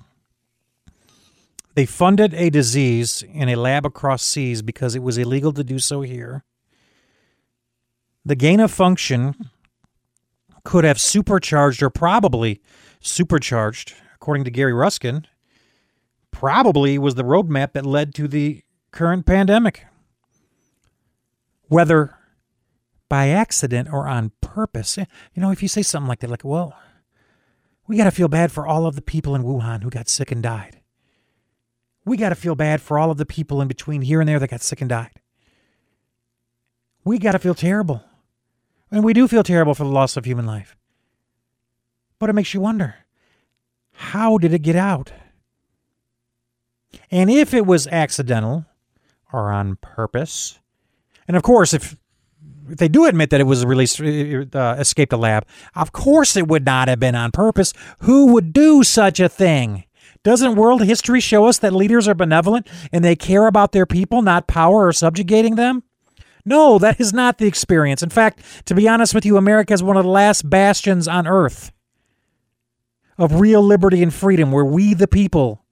They 1.75 1.87
funded 1.87 2.33
a 2.35 2.51
disease 2.51 3.23
in 3.23 3.49
a 3.49 3.57
lab 3.57 3.85
across 3.85 4.23
seas 4.23 4.63
because 4.63 4.95
it 4.95 5.03
was 5.03 5.19
illegal 5.19 5.53
to 5.53 5.63
do 5.63 5.79
so 5.79 6.01
here. 6.01 6.45
The 8.25 8.35
gain 8.35 8.61
of 8.61 8.71
function 8.71 9.51
could 10.65 10.85
have 10.85 11.01
supercharged 11.01 11.83
or 11.83 11.91
probably 11.91 12.61
supercharged, 13.01 13.95
according 14.15 14.45
to 14.45 14.51
Gary 14.51 14.73
Ruskin, 14.73 15.27
probably 16.41 16.97
was 16.97 17.17
the 17.17 17.23
roadmap 17.23 17.75
that 17.75 17.85
led 17.85 18.15
to 18.15 18.27
the 18.27 18.63
current 18.93 19.27
pandemic. 19.27 19.85
Whether 21.69 22.17
by 23.11 23.29
accident 23.29 23.93
or 23.93 24.09
on 24.09 24.33
purpose. 24.41 24.97
You 24.97 25.07
know, 25.37 25.51
if 25.51 25.61
you 25.63 25.69
say 25.69 25.83
something 25.83 26.09
like 26.09 26.21
that, 26.21 26.31
like, 26.31 26.43
well, 26.43 26.75
we 27.87 27.99
got 27.99 28.05
to 28.05 28.11
feel 28.11 28.29
bad 28.29 28.51
for 28.51 28.67
all 28.67 28.87
of 28.87 28.95
the 28.97 29.03
people 29.03 29.35
in 29.35 29.43
Wuhan 29.43 29.83
who 29.83 29.91
got 29.91 30.09
sick 30.09 30.33
and 30.33 30.43
died. 30.43 30.81
We 32.07 32.17
got 32.17 32.31
to 32.31 32.35
feel 32.35 32.55
bad 32.55 32.81
for 32.81 32.99
all 32.99 33.11
of 33.11 33.19
the 33.19 33.27
people 33.27 33.61
in 33.61 33.69
between 33.69 34.01
here 34.01 34.21
and 34.21 34.29
there 34.29 34.39
that 34.39 34.49
got 34.49 34.63
sick 34.63 34.81
and 34.81 34.89
died. 34.89 35.21
We 37.05 37.19
got 37.19 37.33
to 37.33 37.39
feel 37.39 37.55
terrible. 37.55 38.03
And 38.91 39.05
we 39.05 39.13
do 39.13 39.29
feel 39.29 39.43
terrible 39.43 39.75
for 39.75 39.85
the 39.85 39.91
loss 39.91 40.17
of 40.17 40.25
human 40.25 40.47
life. 40.47 40.75
But 42.19 42.31
it 42.31 42.33
makes 42.33 42.55
you 42.55 42.63
wonder 42.63 42.95
how 43.93 44.39
did 44.39 44.55
it 44.55 44.63
get 44.63 44.77
out? 44.77 45.13
And 47.11 47.31
if 47.31 47.55
it 47.55 47.67
was 47.67 47.87
accidental 47.87 48.67
or 49.33 49.51
on 49.51 49.77
purpose, 49.77 50.59
and 51.29 51.37
of 51.37 51.43
course, 51.43 51.73
if 51.75 51.97
if 52.69 52.79
they 52.79 52.89
do 52.89 53.07
admit 53.07 53.31
that 53.31 53.41
it 53.41 53.45
was 53.45 53.65
released, 53.67 54.01
uh, 54.01 54.05
uh, 54.57 54.77
escaped 54.79 55.11
the 55.11 55.19
lab, 55.19 55.45
of 55.75 55.93
course 55.93 56.37
it 56.37 56.47
would 56.47 56.65
not 56.65 56.89
have 56.89 57.01
been 57.01 57.17
on 57.17 57.33
purpose. 57.33 57.73
Who 58.01 58.33
would 58.33 58.53
do 58.53 58.85
such 58.85 59.19
a 59.19 59.29
thing? 59.29 59.85
Doesn't 60.23 60.55
world 60.55 60.85
history 60.85 61.21
show 61.21 61.47
us 61.47 61.59
that 61.59 61.73
leaders 61.73 62.07
are 62.07 62.15
benevolent 62.15 62.69
and 62.93 63.05
they 63.05 63.17
care 63.17 63.47
about 63.47 63.73
their 63.73 63.87
people, 63.87 64.23
not 64.23 64.47
power 64.47 64.87
or 64.87 64.93
subjugating 64.93 65.57
them? 65.57 65.83
No, 66.45 66.79
that 66.79 67.01
is 67.01 67.13
not 67.13 67.39
the 67.39 67.47
experience. 67.47 68.03
In 68.03 68.11
fact, 68.11 68.43
to 68.67 68.75
be 68.75 68.89
honest 68.89 69.15
with 69.15 69.25
you, 69.25 69.37
America 69.37 69.73
is 69.73 69.83
one 69.83 69.97
of 69.97 70.05
the 70.05 70.11
last 70.11 70.49
bastions 70.49 71.09
on 71.09 71.27
earth 71.27 71.73
of 73.19 73.41
real 73.41 73.63
liberty 73.63 74.03
and 74.03 74.13
freedom 74.13 74.51
where 74.51 74.65
we, 74.65 74.95
the 74.95 75.09
people, 75.09 75.65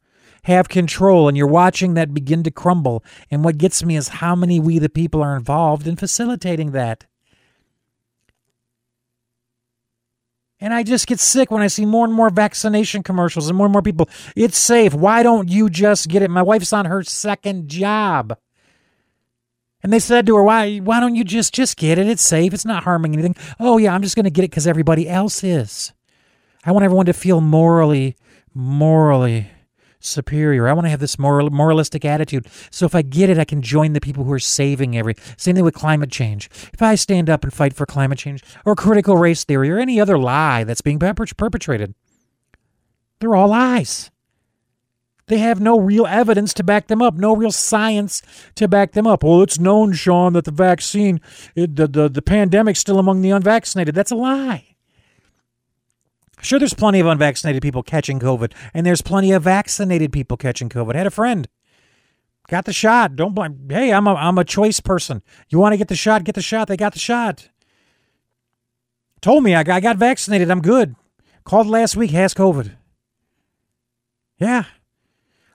have 0.48 0.68
control 0.68 1.28
and 1.28 1.36
you're 1.36 1.46
watching 1.46 1.94
that 1.94 2.14
begin 2.14 2.42
to 2.42 2.50
crumble. 2.50 3.04
And 3.30 3.44
what 3.44 3.58
gets 3.58 3.84
me 3.84 3.96
is 3.96 4.08
how 4.08 4.34
many 4.34 4.58
we, 4.58 4.78
the 4.78 4.88
people, 4.88 5.22
are 5.22 5.36
involved 5.36 5.86
in 5.86 5.96
facilitating 5.96 6.72
that. 6.72 7.06
And 10.60 10.74
I 10.74 10.82
just 10.82 11.06
get 11.06 11.20
sick 11.20 11.52
when 11.52 11.62
I 11.62 11.68
see 11.68 11.86
more 11.86 12.04
and 12.04 12.12
more 12.12 12.30
vaccination 12.30 13.04
commercials 13.04 13.48
and 13.48 13.56
more 13.56 13.66
and 13.66 13.72
more 13.72 13.82
people. 13.82 14.08
It's 14.34 14.58
safe. 14.58 14.92
Why 14.92 15.22
don't 15.22 15.48
you 15.48 15.70
just 15.70 16.08
get 16.08 16.22
it? 16.22 16.30
My 16.30 16.42
wife's 16.42 16.72
on 16.72 16.86
her 16.86 17.04
second 17.04 17.68
job. 17.68 18.36
And 19.84 19.92
they 19.92 20.00
said 20.00 20.26
to 20.26 20.34
her, 20.34 20.42
"Why? 20.42 20.78
Why 20.78 20.98
don't 20.98 21.14
you 21.14 21.22
just 21.22 21.54
just 21.54 21.76
get 21.76 21.98
it? 21.98 22.08
It's 22.08 22.22
safe. 22.22 22.52
It's 22.52 22.64
not 22.64 22.82
harming 22.82 23.12
anything." 23.12 23.36
Oh 23.60 23.78
yeah, 23.78 23.94
I'm 23.94 24.02
just 24.02 24.16
going 24.16 24.24
to 24.24 24.30
get 24.30 24.44
it 24.44 24.50
because 24.50 24.66
everybody 24.66 25.08
else 25.08 25.44
is. 25.44 25.92
I 26.64 26.72
want 26.72 26.84
everyone 26.84 27.06
to 27.06 27.12
feel 27.12 27.40
morally 27.40 28.16
morally 28.52 29.48
superior. 30.00 30.68
I 30.68 30.72
want 30.72 30.86
to 30.86 30.90
have 30.90 31.00
this 31.00 31.18
moral, 31.18 31.50
moralistic 31.50 32.04
attitude. 32.04 32.46
So 32.70 32.86
if 32.86 32.94
I 32.94 33.02
get 33.02 33.30
it, 33.30 33.38
I 33.38 33.44
can 33.44 33.62
join 33.62 33.92
the 33.92 34.00
people 34.00 34.24
who 34.24 34.32
are 34.32 34.38
saving 34.38 34.96
every. 34.96 35.14
Same 35.36 35.54
thing 35.54 35.64
with 35.64 35.74
climate 35.74 36.10
change. 36.10 36.48
If 36.72 36.82
I 36.82 36.94
stand 36.94 37.28
up 37.28 37.44
and 37.44 37.52
fight 37.52 37.74
for 37.74 37.86
climate 37.86 38.18
change 38.18 38.42
or 38.64 38.74
critical 38.74 39.16
race 39.16 39.44
theory 39.44 39.70
or 39.70 39.78
any 39.78 40.00
other 40.00 40.18
lie 40.18 40.64
that's 40.64 40.80
being 40.80 40.98
perpetrated, 40.98 41.94
they're 43.20 43.34
all 43.34 43.48
lies. 43.48 44.10
They 45.26 45.38
have 45.38 45.60
no 45.60 45.78
real 45.78 46.06
evidence 46.06 46.54
to 46.54 46.64
back 46.64 46.86
them 46.86 47.02
up, 47.02 47.14
no 47.14 47.36
real 47.36 47.52
science 47.52 48.22
to 48.54 48.66
back 48.66 48.92
them 48.92 49.06
up. 49.06 49.22
Well, 49.22 49.42
it's 49.42 49.58
known, 49.58 49.92
Sean, 49.92 50.32
that 50.32 50.46
the 50.46 50.50
vaccine, 50.50 51.20
the, 51.54 51.66
the, 51.66 52.08
the 52.08 52.22
pandemic's 52.22 52.78
still 52.78 52.98
among 52.98 53.20
the 53.20 53.30
unvaccinated. 53.30 53.94
That's 53.94 54.10
a 54.10 54.16
lie. 54.16 54.67
Sure, 56.40 56.58
there's 56.58 56.74
plenty 56.74 57.00
of 57.00 57.06
unvaccinated 57.06 57.62
people 57.62 57.82
catching 57.82 58.20
COVID, 58.20 58.52
and 58.72 58.86
there's 58.86 59.02
plenty 59.02 59.32
of 59.32 59.42
vaccinated 59.42 60.12
people 60.12 60.36
catching 60.36 60.68
COVID. 60.68 60.94
I 60.94 60.98
had 60.98 61.06
a 61.06 61.10
friend 61.10 61.48
got 62.48 62.64
the 62.64 62.72
shot. 62.72 63.14
Don't 63.14 63.34
blame. 63.34 63.68
Hey, 63.70 63.92
I'm 63.92 64.06
a 64.06 64.14
I'm 64.14 64.38
a 64.38 64.44
choice 64.44 64.80
person. 64.80 65.22
You 65.48 65.58
want 65.58 65.74
to 65.74 65.76
get 65.76 65.88
the 65.88 65.94
shot? 65.94 66.24
Get 66.24 66.34
the 66.34 66.42
shot. 66.42 66.66
They 66.66 66.76
got 66.76 66.94
the 66.94 66.98
shot. 66.98 67.48
Told 69.20 69.44
me 69.44 69.54
I 69.54 69.62
got, 69.62 69.76
I 69.76 69.80
got 69.80 69.96
vaccinated. 69.96 70.50
I'm 70.50 70.62
good. 70.62 70.96
Called 71.44 71.66
last 71.66 71.96
week. 71.96 72.10
Has 72.10 72.34
COVID. 72.34 72.72
Yeah. 74.38 74.64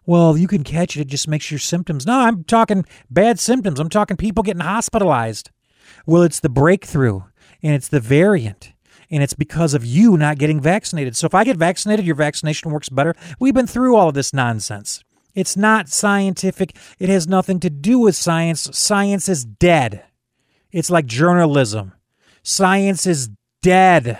Well, 0.05 0.37
you 0.37 0.47
can 0.47 0.63
catch 0.63 0.97
it. 0.97 1.01
It 1.01 1.07
just 1.07 1.29
makes 1.29 1.49
your 1.49 1.59
symptoms. 1.59 2.05
No, 2.05 2.19
I'm 2.19 2.43
talking 2.43 2.85
bad 3.09 3.39
symptoms. 3.39 3.79
I'm 3.79 3.89
talking 3.89 4.17
people 4.17 4.43
getting 4.43 4.61
hospitalized. 4.61 5.49
Well, 6.05 6.23
it's 6.23 6.41
the 6.41 6.49
breakthrough 6.49 7.21
and 7.61 7.73
it's 7.73 7.87
the 7.87 8.01
variant 8.01 8.72
and 9.13 9.21
it's 9.21 9.35
because 9.35 9.75
of 9.75 9.85
you 9.85 10.17
not 10.17 10.39
getting 10.39 10.59
vaccinated. 10.59 11.15
So 11.15 11.27
if 11.27 11.35
I 11.35 11.43
get 11.43 11.55
vaccinated, 11.55 12.03
your 12.03 12.15
vaccination 12.15 12.71
works 12.71 12.89
better. 12.89 13.15
We've 13.39 13.53
been 13.53 13.67
through 13.67 13.95
all 13.95 14.09
of 14.09 14.15
this 14.15 14.33
nonsense. 14.33 15.03
It's 15.35 15.55
not 15.55 15.87
scientific. 15.87 16.75
It 16.97 17.09
has 17.09 17.27
nothing 17.27 17.59
to 17.59 17.69
do 17.69 17.99
with 17.99 18.15
science. 18.15 18.67
Science 18.75 19.29
is 19.29 19.45
dead. 19.45 20.03
It's 20.71 20.89
like 20.89 21.05
journalism. 21.05 21.93
Science 22.41 23.05
is 23.05 23.29
dead. 23.61 24.17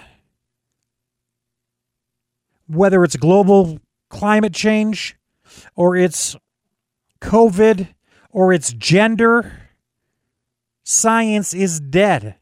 Whether 2.68 3.04
it's 3.04 3.16
global 3.16 3.80
climate 4.10 4.54
change 4.54 5.16
or 5.76 5.96
it's 5.96 6.36
COVID 7.20 7.88
or 8.30 8.54
it's 8.54 8.74
gender, 8.74 9.70
science 10.84 11.56
is 11.56 11.80
dead. 11.80 12.36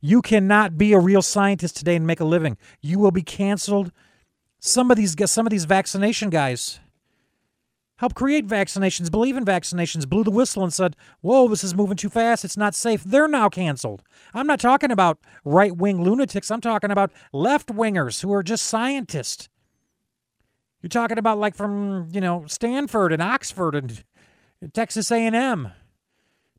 You 0.00 0.22
cannot 0.22 0.78
be 0.78 0.92
a 0.92 0.98
real 0.98 1.22
scientist 1.22 1.76
today 1.76 1.96
and 1.96 2.06
make 2.06 2.20
a 2.20 2.24
living. 2.24 2.56
You 2.80 2.98
will 2.98 3.10
be 3.10 3.22
canceled. 3.22 3.92
Some 4.58 4.90
of 4.90 4.96
these 4.96 5.14
some 5.30 5.46
of 5.46 5.50
these 5.50 5.64
vaccination 5.64 6.30
guys 6.30 6.80
help 7.96 8.14
create 8.14 8.46
vaccinations, 8.46 9.10
believe 9.10 9.36
in 9.36 9.44
vaccinations, 9.44 10.08
blew 10.08 10.24
the 10.24 10.30
whistle 10.30 10.62
and 10.62 10.72
said, 10.72 10.96
"Whoa, 11.20 11.48
this 11.48 11.62
is 11.62 11.74
moving 11.74 11.96
too 11.96 12.08
fast. 12.08 12.44
It's 12.44 12.56
not 12.56 12.74
safe." 12.74 13.04
They're 13.04 13.28
now 13.28 13.50
canceled. 13.50 14.02
I'm 14.32 14.46
not 14.46 14.60
talking 14.60 14.90
about 14.90 15.18
right-wing 15.44 16.02
lunatics. 16.02 16.50
I'm 16.50 16.62
talking 16.62 16.90
about 16.90 17.12
left-wingers 17.32 18.22
who 18.22 18.32
are 18.32 18.42
just 18.42 18.66
scientists. 18.66 19.50
You're 20.82 20.88
talking 20.88 21.18
about 21.18 21.38
like 21.38 21.54
from, 21.54 22.08
you 22.10 22.22
know, 22.22 22.44
Stanford 22.46 23.12
and 23.12 23.22
Oxford 23.22 23.74
and 23.74 24.02
Texas 24.72 25.10
A&M 25.10 25.72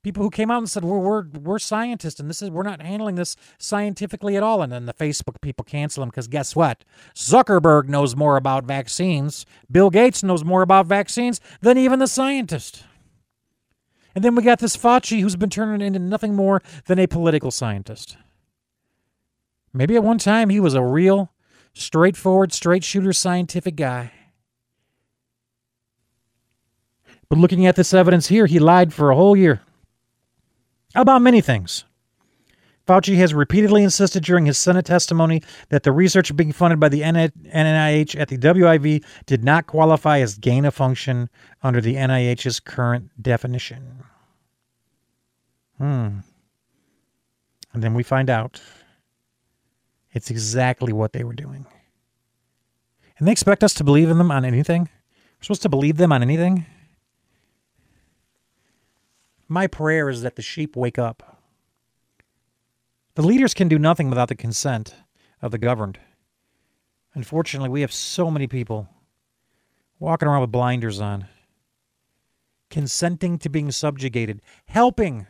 people 0.03 0.23
who 0.23 0.29
came 0.29 0.49
out 0.49 0.57
and 0.57 0.69
said 0.69 0.83
we're 0.83 0.97
we're 0.97 1.23
we're 1.27 1.59
scientists 1.59 2.19
and 2.19 2.29
this 2.29 2.41
is 2.41 2.49
we're 2.49 2.63
not 2.63 2.81
handling 2.81 3.15
this 3.15 3.35
scientifically 3.57 4.35
at 4.35 4.43
all. 4.43 4.61
And 4.61 4.71
then 4.71 4.85
the 4.85 4.93
facebook 4.93 5.41
people 5.41 5.63
cancel 5.63 6.01
them 6.01 6.09
because 6.09 6.27
guess 6.27 6.55
what? 6.55 6.83
Zuckerberg 7.15 7.87
knows 7.87 8.15
more 8.15 8.37
about 8.37 8.63
vaccines. 8.63 9.45
Bill 9.69 9.89
gates 9.89 10.23
knows 10.23 10.43
more 10.43 10.61
about 10.61 10.87
vaccines 10.87 11.39
than 11.61 11.77
even 11.77 11.99
the 11.99 12.07
scientist. 12.07 12.83
And 14.13 14.23
then 14.23 14.35
we 14.35 14.43
got 14.43 14.59
this 14.59 14.75
fauci 14.75 15.21
who's 15.21 15.37
been 15.37 15.49
turning 15.49 15.85
into 15.85 15.99
nothing 15.99 16.35
more 16.35 16.61
than 16.85 16.99
a 16.99 17.07
political 17.07 17.51
scientist. 17.51 18.17
Maybe 19.73 19.95
at 19.95 20.03
one 20.03 20.17
time 20.17 20.49
he 20.49 20.59
was 20.59 20.73
a 20.73 20.83
real 20.83 21.31
straightforward 21.73 22.51
straight 22.51 22.83
shooter 22.83 23.13
scientific 23.13 23.77
guy. 23.77 24.11
But 27.29 27.37
looking 27.37 27.65
at 27.65 27.77
this 27.77 27.93
evidence 27.93 28.27
here 28.27 28.47
he 28.47 28.59
lied 28.59 28.93
for 28.93 29.11
a 29.11 29.15
whole 29.15 29.37
year 29.37 29.61
about 30.95 31.21
many 31.21 31.41
things. 31.41 31.85
Fauci 32.87 33.15
has 33.17 33.33
repeatedly 33.33 33.83
insisted 33.83 34.23
during 34.23 34.45
his 34.45 34.57
Senate 34.57 34.85
testimony 34.85 35.41
that 35.69 35.83
the 35.83 35.91
research 35.91 36.35
being 36.35 36.51
funded 36.51 36.79
by 36.79 36.89
the 36.89 37.01
NIH 37.01 38.19
at 38.19 38.27
the 38.27 38.37
WIV 38.37 39.03
did 39.25 39.43
not 39.43 39.67
qualify 39.67 40.19
as 40.19 40.37
gain 40.37 40.65
of 40.65 40.73
function 40.73 41.29
under 41.61 41.79
the 41.79 41.95
NIH's 41.95 42.59
current 42.59 43.11
definition. 43.21 44.03
Hmm. 45.77 46.19
And 47.73 47.81
then 47.81 47.93
we 47.93 48.03
find 48.03 48.29
out 48.29 48.61
it's 50.11 50.29
exactly 50.29 50.91
what 50.91 51.13
they 51.13 51.23
were 51.23 51.33
doing. 51.33 51.65
And 53.17 53.27
they 53.27 53.31
expect 53.31 53.63
us 53.63 53.73
to 53.75 53.83
believe 53.83 54.09
in 54.09 54.17
them 54.17 54.31
on 54.31 54.43
anything? 54.43 54.89
We're 55.39 55.43
supposed 55.43 55.61
to 55.61 55.69
believe 55.69 55.97
them 55.97 56.11
on 56.11 56.23
anything? 56.23 56.65
My 59.51 59.67
prayer 59.67 60.07
is 60.07 60.21
that 60.21 60.37
the 60.37 60.41
sheep 60.41 60.77
wake 60.77 60.97
up. 60.97 61.41
The 63.15 63.21
leaders 63.21 63.53
can 63.53 63.67
do 63.67 63.77
nothing 63.77 64.07
without 64.07 64.29
the 64.29 64.35
consent 64.35 64.95
of 65.41 65.51
the 65.51 65.57
governed. 65.57 65.99
Unfortunately, 67.15 67.67
we 67.67 67.81
have 67.81 67.91
so 67.91 68.31
many 68.31 68.47
people 68.47 68.87
walking 69.99 70.29
around 70.29 70.39
with 70.39 70.53
blinders 70.53 71.01
on, 71.01 71.25
consenting 72.69 73.37
to 73.39 73.49
being 73.49 73.73
subjugated, 73.73 74.41
helping. 74.67 75.27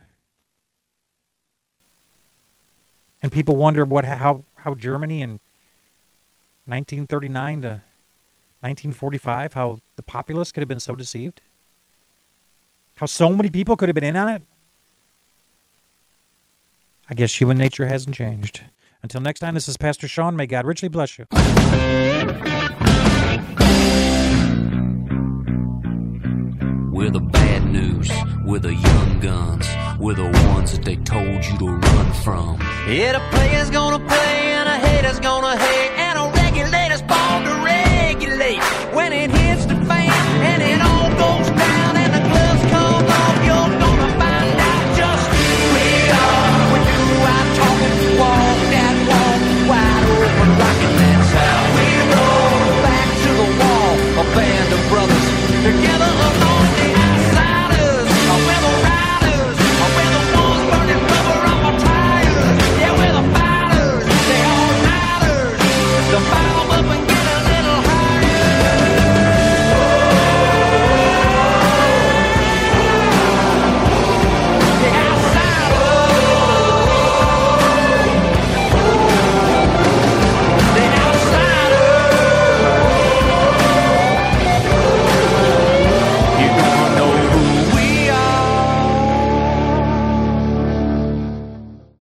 And 3.20 3.32
people 3.32 3.56
wonder 3.56 3.84
what 3.84 4.04
how 4.04 4.44
how 4.54 4.74
Germany 4.76 5.20
in 5.20 5.30
1939 6.66 7.62
to 7.62 7.68
1945 8.60 9.54
how 9.54 9.80
the 9.96 10.02
populace 10.04 10.52
could 10.52 10.60
have 10.60 10.68
been 10.68 10.78
so 10.78 10.94
deceived. 10.94 11.40
How 12.96 13.06
so 13.06 13.30
many 13.30 13.50
people 13.50 13.76
could 13.76 13.88
have 13.88 13.94
been 13.94 14.04
in 14.04 14.16
on 14.16 14.28
it? 14.28 14.42
I 17.08 17.14
guess 17.14 17.34
human 17.40 17.58
nature 17.58 17.86
hasn't 17.86 18.14
changed. 18.14 18.62
Until 19.02 19.20
next 19.20 19.40
time, 19.40 19.54
this 19.54 19.68
is 19.68 19.76
Pastor 19.76 20.06
Sean. 20.06 20.36
May 20.36 20.46
God 20.46 20.64
richly 20.66 20.88
bless 20.88 21.18
you. 21.18 21.26
We're 26.92 27.10
the 27.10 27.20
bad 27.20 27.66
news. 27.66 28.10
We're 28.46 28.60
the 28.60 28.74
young 28.74 29.20
guns. 29.20 29.66
We're 29.98 30.14
the 30.14 30.30
ones 30.54 30.72
that 30.72 30.84
they 30.84 30.96
told 30.96 31.44
you 31.44 31.58
to 31.58 31.66
run 31.66 32.12
from. 32.22 32.60
Yeah, 32.88 33.12
the 33.12 33.36
player's 33.36 33.70
gonna 33.70 33.98
play 34.06 34.52
and 34.52 34.68
a 34.68 34.76
hater's 34.86 35.18
gonna 35.18 35.56
hate. 35.56 35.71